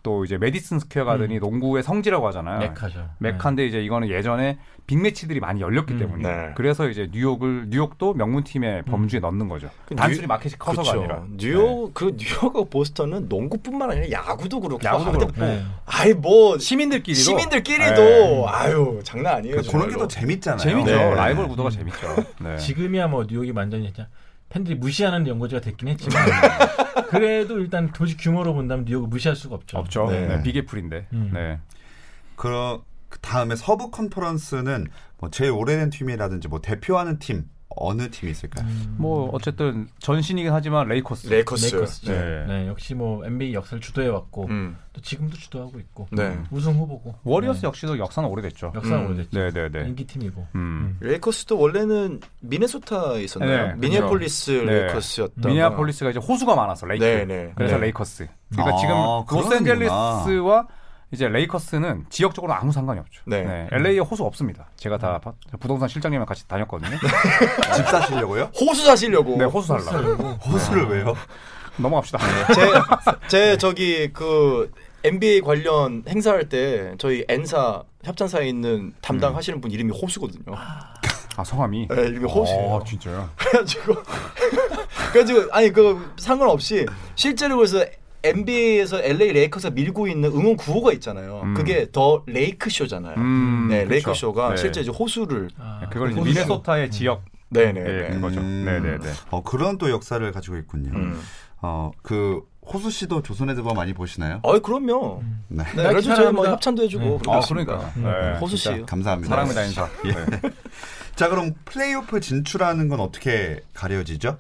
[0.03, 2.59] 또 이제 메디슨 스퀘어 가든이 농구의 성지라고 하잖아요.
[2.59, 3.11] 메카죠.
[3.19, 5.99] 메카인데 이제 이거는 예전에 빅매치들이 많이 열렸기 음.
[6.01, 6.53] 때문에 네.
[6.57, 9.71] 그래서 이제 뉴욕을 뉴욕도 명문 팀의 범주에 넣는 거죠.
[9.87, 10.99] 그 단순히 뉴- 마켓이 커서가 그쵸.
[11.01, 11.23] 아니라.
[11.37, 15.33] 뉴욕 그 뉴욕하고 보스턴은 농구뿐만 아니라 야구도 그렇고 야구도 그렇고.
[15.39, 15.63] 뭐, 네.
[15.87, 16.65] 아이 뭐 네.
[16.65, 18.45] 시민들끼리도 시민들끼리도 네.
[18.49, 19.63] 아유 장난 아니에요.
[19.71, 19.97] 그런 게.
[19.97, 20.59] 더 재밌잖아요.
[20.59, 20.91] 재밌죠.
[20.91, 21.15] 네.
[21.15, 22.17] 라이벌 구도가 재밌죠.
[22.41, 22.57] 네.
[22.57, 24.09] 지금이야 뭐 뉴욕이 완전히 진짜
[24.53, 26.27] 팬들이 무시하는 연고지가 됐긴 했지만
[27.09, 29.79] 그래도 일단 도시 규모로 본다면 뉴욕을 무시할 수가 없죠.
[29.79, 30.11] 없죠.
[30.11, 30.27] 네.
[30.27, 30.43] 네.
[30.43, 31.07] Big Apple인데.
[31.15, 31.31] 음.
[31.33, 31.59] 네.
[32.37, 32.79] 그
[33.23, 34.89] 다음에 서부 컨퍼런스는
[35.19, 38.67] 뭐 제일 오래된 팀이라든지 뭐 대표하는 팀 어느 팀이 있을까요?
[38.67, 41.29] 음, 뭐 어쨌든 전신이긴 하지만 레이커스.
[41.29, 41.75] 레이커스.
[41.75, 42.13] 레이커스죠.
[42.13, 42.45] 네.
[42.47, 42.67] 네.
[42.69, 44.77] 역시 뭐 NBA 역사를 주도해 왔고 음.
[44.93, 46.39] 또 지금도 주도하고 있고 네.
[46.51, 47.67] 우승 후보고 워리어스 네.
[47.67, 48.73] 역시도 역사는 오래됐죠.
[48.75, 49.07] 역사는 음.
[49.07, 49.39] 오래됐죠.
[49.39, 49.89] 네, 네, 네.
[49.89, 50.47] 인기 팀이고.
[50.55, 50.97] 음.
[51.01, 53.69] 레이커스도 원래는 미네소타에 있었나요?
[53.69, 54.67] 네, 미니애폴리스 그렇죠.
[54.71, 54.81] 네.
[54.83, 55.49] 레이커스였다.
[55.49, 56.87] 미니애폴리스가 이제 호수가 많았어.
[56.87, 57.05] Lake.
[57.05, 57.53] 네, 네.
[57.55, 57.83] 그래서 네.
[57.83, 58.27] 레이커스.
[58.51, 58.79] 그러니까 아,
[59.27, 60.69] 지금 로스앤젤레스와
[61.13, 63.21] 이제 레이커스는 지역적으로 아무 상관이 없죠.
[63.27, 63.69] 네.
[63.71, 64.71] LA에 호수 없습니다.
[64.77, 66.97] 제가 다 바- 부동산 실장님이랑 같이 다녔거든요.
[67.77, 68.51] 집 사시려고요?
[68.59, 69.37] 호수 사시려고.
[69.37, 70.23] 네, 호수 살라고.
[70.25, 71.15] 호수를 왜요?
[71.77, 72.19] 넘어갑시다.
[72.55, 74.71] 제, 제 저기 그
[75.05, 80.57] NBA 관련 행사할 때 저희 N사 협찬사에 있는 담당하시는 분 이름이 호수거든요.
[81.37, 81.89] 아, 성함이.
[81.89, 82.77] 네, 이름이 호수예요.
[82.81, 83.29] 아, 진짜요?
[83.37, 83.95] 그래가지고
[85.13, 86.87] 그래가지고 아니 그 상관없이
[87.17, 87.85] 실제로 그래서
[88.25, 91.41] NBA에서 LA 레이커스가 밀고 있는 응원 구호가 있잖아요.
[91.45, 91.55] 음.
[91.55, 93.17] 그게 The Lake Show잖아요.
[93.17, 93.91] 음, 네, 그쵸.
[93.91, 94.57] Lake Show가 네.
[94.57, 96.31] 실제 이제 호수를 아, 그걸 이제 호수.
[96.31, 97.81] 미네소타의 지역 네네.
[97.81, 98.15] 예, 네.
[98.15, 98.41] 그거죠.
[98.41, 98.65] 음.
[98.65, 99.13] 네, 네, 네.
[99.31, 100.91] 어 그런 또 역사를 가지고 있군요.
[100.95, 101.21] 음.
[101.61, 104.39] 어그 호수 씨도 조선의 느바 많이 보시나요?
[104.43, 105.23] 어이 그럼요.
[105.49, 105.65] 네.
[105.77, 106.47] 네, 그래서 저희 뭐.
[106.47, 107.33] 협찬도 해주고 네.
[107.33, 107.41] 아.
[107.41, 107.93] 그러니까.
[107.97, 108.05] 음.
[108.05, 108.83] 네, 호수 씨.
[108.87, 109.29] 감사합니다.
[109.29, 109.89] 사랑합니다, 인사.
[110.07, 110.13] 예.
[110.13, 110.41] 네.
[111.17, 114.39] 자 그럼 플레이오프 진출하는 건 어떻게 가려지죠?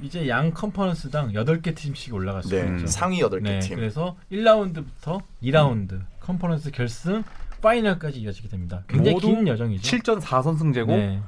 [0.00, 2.62] 이제 양 컨퍼런스당 8개 팀씩 올라갔어요.
[2.62, 2.86] 네, 음.
[2.86, 3.76] 상위 8개 네, 팀.
[3.76, 7.24] 그래서 1라운드부터 2라운드 컨퍼런스 결승
[7.60, 8.84] 파이널까지 이어지게 됩니다.
[8.86, 9.82] 굉장히 모두 긴 여정이죠.
[9.98, 11.20] 7전 4선승제고 네.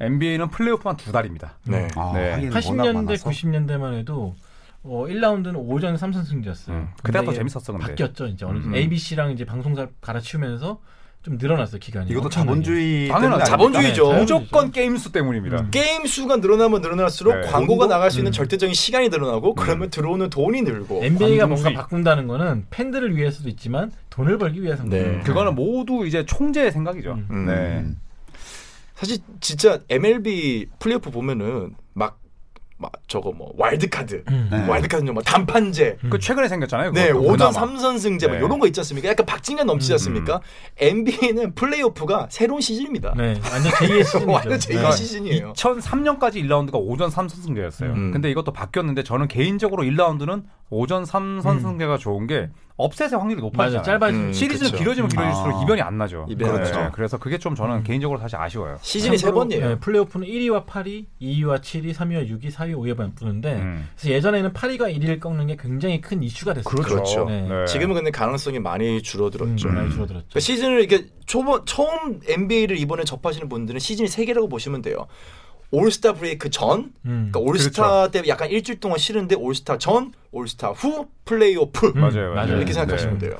[0.00, 1.56] NBA는 플레이오프만 두 달입니다.
[1.64, 1.88] 네.
[1.96, 2.32] 아, 네.
[2.32, 3.30] 하긴 워낙 80년대, 많아서.
[3.30, 4.34] 90년대만 해도
[4.82, 6.68] 어, 1라운드는 오전 3선승제였어요.
[6.70, 6.88] 음.
[7.02, 7.86] 그때가 더 재밌었어, 근데.
[7.86, 8.26] 바뀌었죠.
[8.26, 8.74] 이제 어느 음.
[8.74, 10.80] ABC랑 이제 방송사 갈아치우면서
[11.22, 12.10] 좀 늘어났어요, 기간이.
[12.10, 12.28] 이것도.
[12.28, 13.44] 자본주의 아닙니까?
[13.44, 14.12] 자본주의죠.
[14.12, 15.60] 네, 무조건 게임 수 때문입니다.
[15.62, 15.68] 음.
[15.70, 17.40] 게임 수가 늘어나면 늘어날수록 네.
[17.48, 17.94] 광고가 돈도?
[17.94, 18.32] 나갈 수 있는 음.
[18.32, 21.72] 절대적인 시간이 늘어나고 그러면 들어오는 돈이 늘고 NBA가 뭔가.
[21.72, 25.02] 바꾼다는 거는 팬들을 위해서도 있지만 돈을 벌기 위해서인 네.
[25.02, 25.22] 거예요.
[25.24, 27.12] 그거는 모두 이제 총재의 생각이죠.
[27.14, 27.26] 음.
[27.30, 27.46] 음.
[27.46, 27.52] 네.
[27.80, 28.00] 음.
[28.94, 32.18] 사실 진짜 MLB 플레이오프 보면은 막,
[32.80, 34.48] 막 저거 뭐 와일드카드 음.
[34.52, 34.66] 네.
[34.68, 36.92] 와일드카드는 뭐 단판제 그 최근에 생겼잖아요.
[36.92, 37.66] 네, 그것도 5전 그나마.
[37.74, 38.44] 3선승제 뭐 네.
[38.44, 39.08] 이런 거 있지 않습니까?
[39.08, 39.94] 약간 박진감 넘치지 음.
[39.94, 40.40] 않습니까?
[40.78, 43.14] NBA는 플레이오프가 새로운 시즌입니다.
[43.16, 44.30] 네, 완전 제2의 시즌이죠.
[44.30, 44.92] 완전 제2의 네.
[44.92, 45.52] 시즌이에요.
[45.54, 47.82] 2003년까지 1라운드가 5전 3선승제였어요.
[47.94, 48.10] 음.
[48.12, 53.78] 근데 이것도 바뀌었는데 저는 개인적으로 1라운드는 5전 3선승제가 좋은 게 업셋의 확률이 높아지잖아요.
[53.78, 54.78] 맞아, 짧아지는 음, 시리즈는 그쵸.
[54.78, 55.62] 길어지면 길어질수록 아.
[55.62, 56.26] 이변이 안 나죠.
[56.28, 56.60] 이변이 네.
[56.60, 56.90] 없죠.
[56.92, 58.78] 그래서 그게 좀 저는 개인적으로 사실 아쉬워요.
[58.80, 59.68] 시즌이 세 번이에요.
[59.68, 63.88] 네, 플레이오프는 1위와 8위, 2위와 7위, 3위와 6위, 4위, 5위만 부는데 음.
[63.96, 66.82] 그래서 예전에는 8위가 1위를 꺾는 게 굉장히 큰 이슈가 됐어요.
[66.82, 67.24] 그렇죠.
[67.24, 67.48] 네.
[67.48, 67.66] 네.
[67.66, 69.68] 지금은 근데 가능성이 많이 줄어들었죠.
[69.70, 70.26] 음, 많이 줄어들었죠.
[70.28, 75.06] 그러니까 시즌을 이렇게 초반 처음 NBA를 이번에 접하시는 분들은 시즌이 세 개라고 보시면 돼요.
[75.70, 77.30] 올스타 브레이크 전, 음.
[77.30, 82.56] 그러니까 올스타 때 약간 일주일 동안 쉬는데 올스타 전, 올스타 후, 플레이오프 음, 맞아요, 맞아요.
[82.56, 83.28] 이렇게 생각하시면 네.
[83.28, 83.38] 돼요.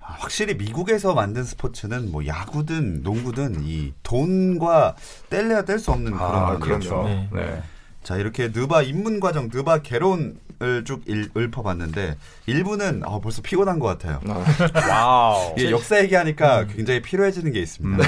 [0.00, 4.96] 아, 확실히 미국에서 만든 스포츠는 뭐 야구든 농구든 이 돈과
[5.30, 6.88] 뗄래야 뗄 수 없는 그런 아, 거죠.
[6.90, 7.08] 그럼요.
[7.08, 7.28] 네.
[7.32, 7.62] 네.
[8.02, 13.86] 자 이렇게 느바 입문 과정, 느바 개론 을쭉 일, 읊어봤는데 일부는 아, 벌써 피곤한 것
[13.86, 14.20] 같아요.
[14.90, 15.54] 와우.
[15.56, 18.04] 이게 역사 얘기하니까 굉장히 피로해지는 게 있습니다.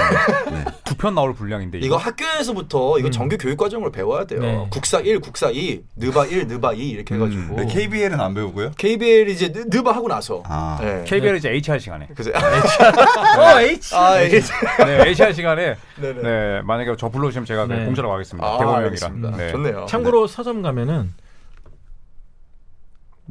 [0.51, 0.65] 네.
[0.85, 3.11] 두 편 나올 분량인데 이거 학교에서부터 이거 음.
[3.11, 4.41] 정규 교육 과정으로 배워야 돼요.
[4.41, 4.67] 네.
[4.71, 8.71] 국사 1, 국사 2, 느바 1, 느바 2 이렇게 해가지고 음, KBL은 안 배우고요?
[8.79, 10.79] KBL 이제 느- 느바 하고 나서 아.
[10.81, 11.03] 네.
[11.07, 12.09] KBL 이제 HR 시간에.
[12.15, 13.97] 그래서 어, H.
[13.97, 14.29] 아, 예.
[14.29, 16.23] 네, HR 시간에 네네.
[16.23, 17.85] 네, 만약에 저 불러주시면 제가 네.
[17.85, 18.47] 공짜로 가겠습니다.
[18.47, 19.37] 아, 대본명이라.
[19.37, 19.51] 네.
[19.51, 19.87] 좋네요.
[19.89, 21.13] 참고로 서점 가면은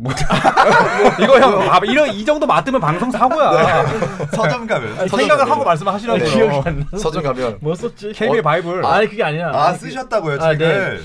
[1.22, 3.86] 이거 형, 아, 이런 이 정도 맞으면 방송 사고야.
[4.32, 5.00] 서점 가면.
[5.00, 6.24] 아니, 생각을 서점 하고 말씀하시라고요.
[6.24, 6.32] 네.
[6.32, 6.98] 기억이 안 나.
[6.98, 8.14] 서점 가면 뭐 썼지?
[8.14, 8.86] KBL 바이블.
[8.86, 9.52] 아니 그게 아니라.
[9.54, 11.04] 아 쓰셨다고요 아, 책을?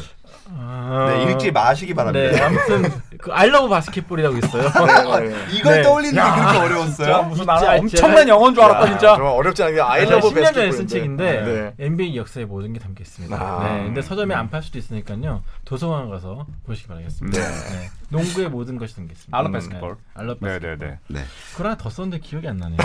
[0.58, 2.36] 아, 네, 읽지 마시기 바랍니다.
[2.36, 2.90] 네, 아무튼
[3.26, 4.62] 그 I love basketball이라고 있어요.
[4.70, 5.36] 네, 네.
[5.50, 5.82] 이걸 네.
[5.82, 7.22] 떠올리는 게 야, 그렇게 어려웠어요?
[7.24, 9.14] 무슨 진짜 나는 엄청난 영어인 줄 알았다 진짜.
[9.16, 10.86] 정말 어렵지 않은 게 제가 I love 10년 전에 쓴.
[10.86, 11.42] 책인데
[11.76, 11.84] 네.
[11.84, 13.36] NBA 역사의 모든 게 담겨 있습니다.
[13.36, 13.64] 아.
[13.64, 15.42] 네, 근데 서점에 안 팔 수도 있으니까요.
[15.64, 17.40] 도서관 가서 보시기 바라겠습니다.
[17.40, 17.48] 네.
[17.48, 17.90] 네.
[18.10, 19.36] 농구의 모든 것이 담겨 있습니다.
[19.36, 19.90] 알러 음, 바스켓볼.
[19.90, 19.96] 네.
[20.14, 20.60] 알러 바스켓볼.
[20.78, 20.98] 네네네.
[21.08, 21.24] 네.
[21.50, 22.78] 그걸 하나 더 썼는데 기억이 안 나네요.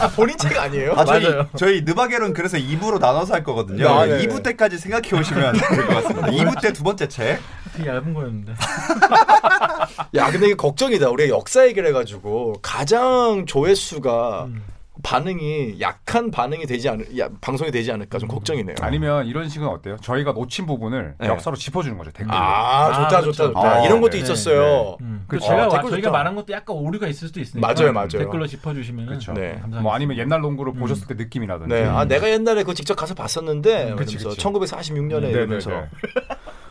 [0.00, 0.94] 아, 본인 책 아니에요?
[0.96, 1.46] 아, 저희, 맞아요.
[1.56, 3.88] 저희 느바게론 그래서 2부로 나눠서 할 거거든요.
[3.88, 4.26] 아, 네.
[4.26, 6.26] 2부 때까지 생각해 오시면 될 것 같습니다.
[6.26, 7.38] 2부 때 최근에 두 번째 책.
[7.76, 8.52] 되게 얇은 거였는데.
[10.14, 11.08] 야, 근데 이게 걱정이다.
[11.10, 14.62] 우리가 역사 얘기를 해가지고 가장 조회수가 음.
[15.02, 18.76] 반응이 약한 반응이 되지 않을, 야, 방송이 되지 않을까 좀 걱정이네요.
[18.82, 19.96] 아니면 이런 식은 어때요?
[20.02, 21.26] 저희가 놓친 부분을 네.
[21.26, 22.36] 역사로 짚어주는 거죠 댓글로.
[22.36, 23.46] 아, 좋다, 아, 좋다, 그렇죠.
[23.54, 23.60] 좋다.
[23.72, 24.96] 아, 이런 것도 네, 있었어요.
[25.00, 25.24] 음.
[25.26, 25.46] 그렇죠.
[25.46, 26.18] 제가 아, 와- 댓글 저희가 좋다.
[26.18, 27.66] 말한 것도 약간 오류가 있을 수도 있으니까.
[27.66, 28.08] 맞아요, 맞아요.
[28.08, 29.32] 댓글로 짚어주시면 그렇죠.
[29.32, 29.52] 네.
[29.52, 29.80] 감사합니다.
[29.80, 30.78] 뭐 아니면 옛날 농구를 음.
[30.78, 31.74] 보셨을 때 느낌이라든지.
[31.74, 34.38] 네, 아 내가 옛날에 그거 직접 가서 봤었는데, 그치, 그치.
[34.38, 35.70] 1946년에 네, 이러면서.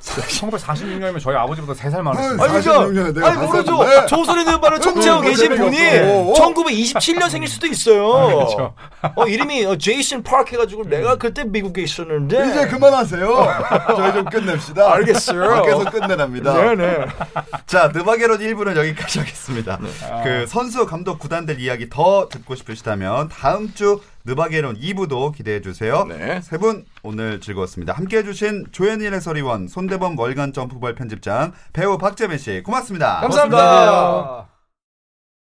[0.01, 0.27] 네, 네.
[0.27, 2.43] 1946년이면 저희 아버지보다 3살 많으시죠.
[2.43, 3.77] 아니, 아니, 46년에 그러니까, 아니 모르죠.
[3.77, 4.05] 봤었는데.
[4.07, 4.45] 조선의
[4.81, 5.77] 청취하고 그거 계신 분이
[6.29, 6.43] 없어.
[6.53, 8.13] 1927년 생일 수도 있어요.
[8.13, 8.73] 아, 그렇죠.
[9.15, 12.49] 어, 이름이 어, 제이슨 파크 해가지고 내가 그때 미국에 있었는데.
[12.49, 13.47] 이제 그만하세요.
[13.95, 14.91] 저희 좀 끝냅시다.
[14.93, 15.49] 알겠어요.
[15.49, 16.53] 밖에서 끝내랍니다.
[16.53, 17.05] 네네.
[17.67, 19.79] 자, 느바게론 1부는 여기까지 하겠습니다.
[20.23, 26.05] 그 선수, 감독, 구단들 이야기 더 듣고 싶으시다면 다음 주 느바게론 2부도 기대해 주세요.
[26.05, 26.41] 네.
[26.41, 27.93] 세분 오늘 즐거웠습니다.
[27.93, 33.21] 함께 해주신 조현일 해설위원, 손대범 월간 점프볼 편집장, 배우 박재민 씨 고맙습니다.
[33.21, 34.50] 감사합니다.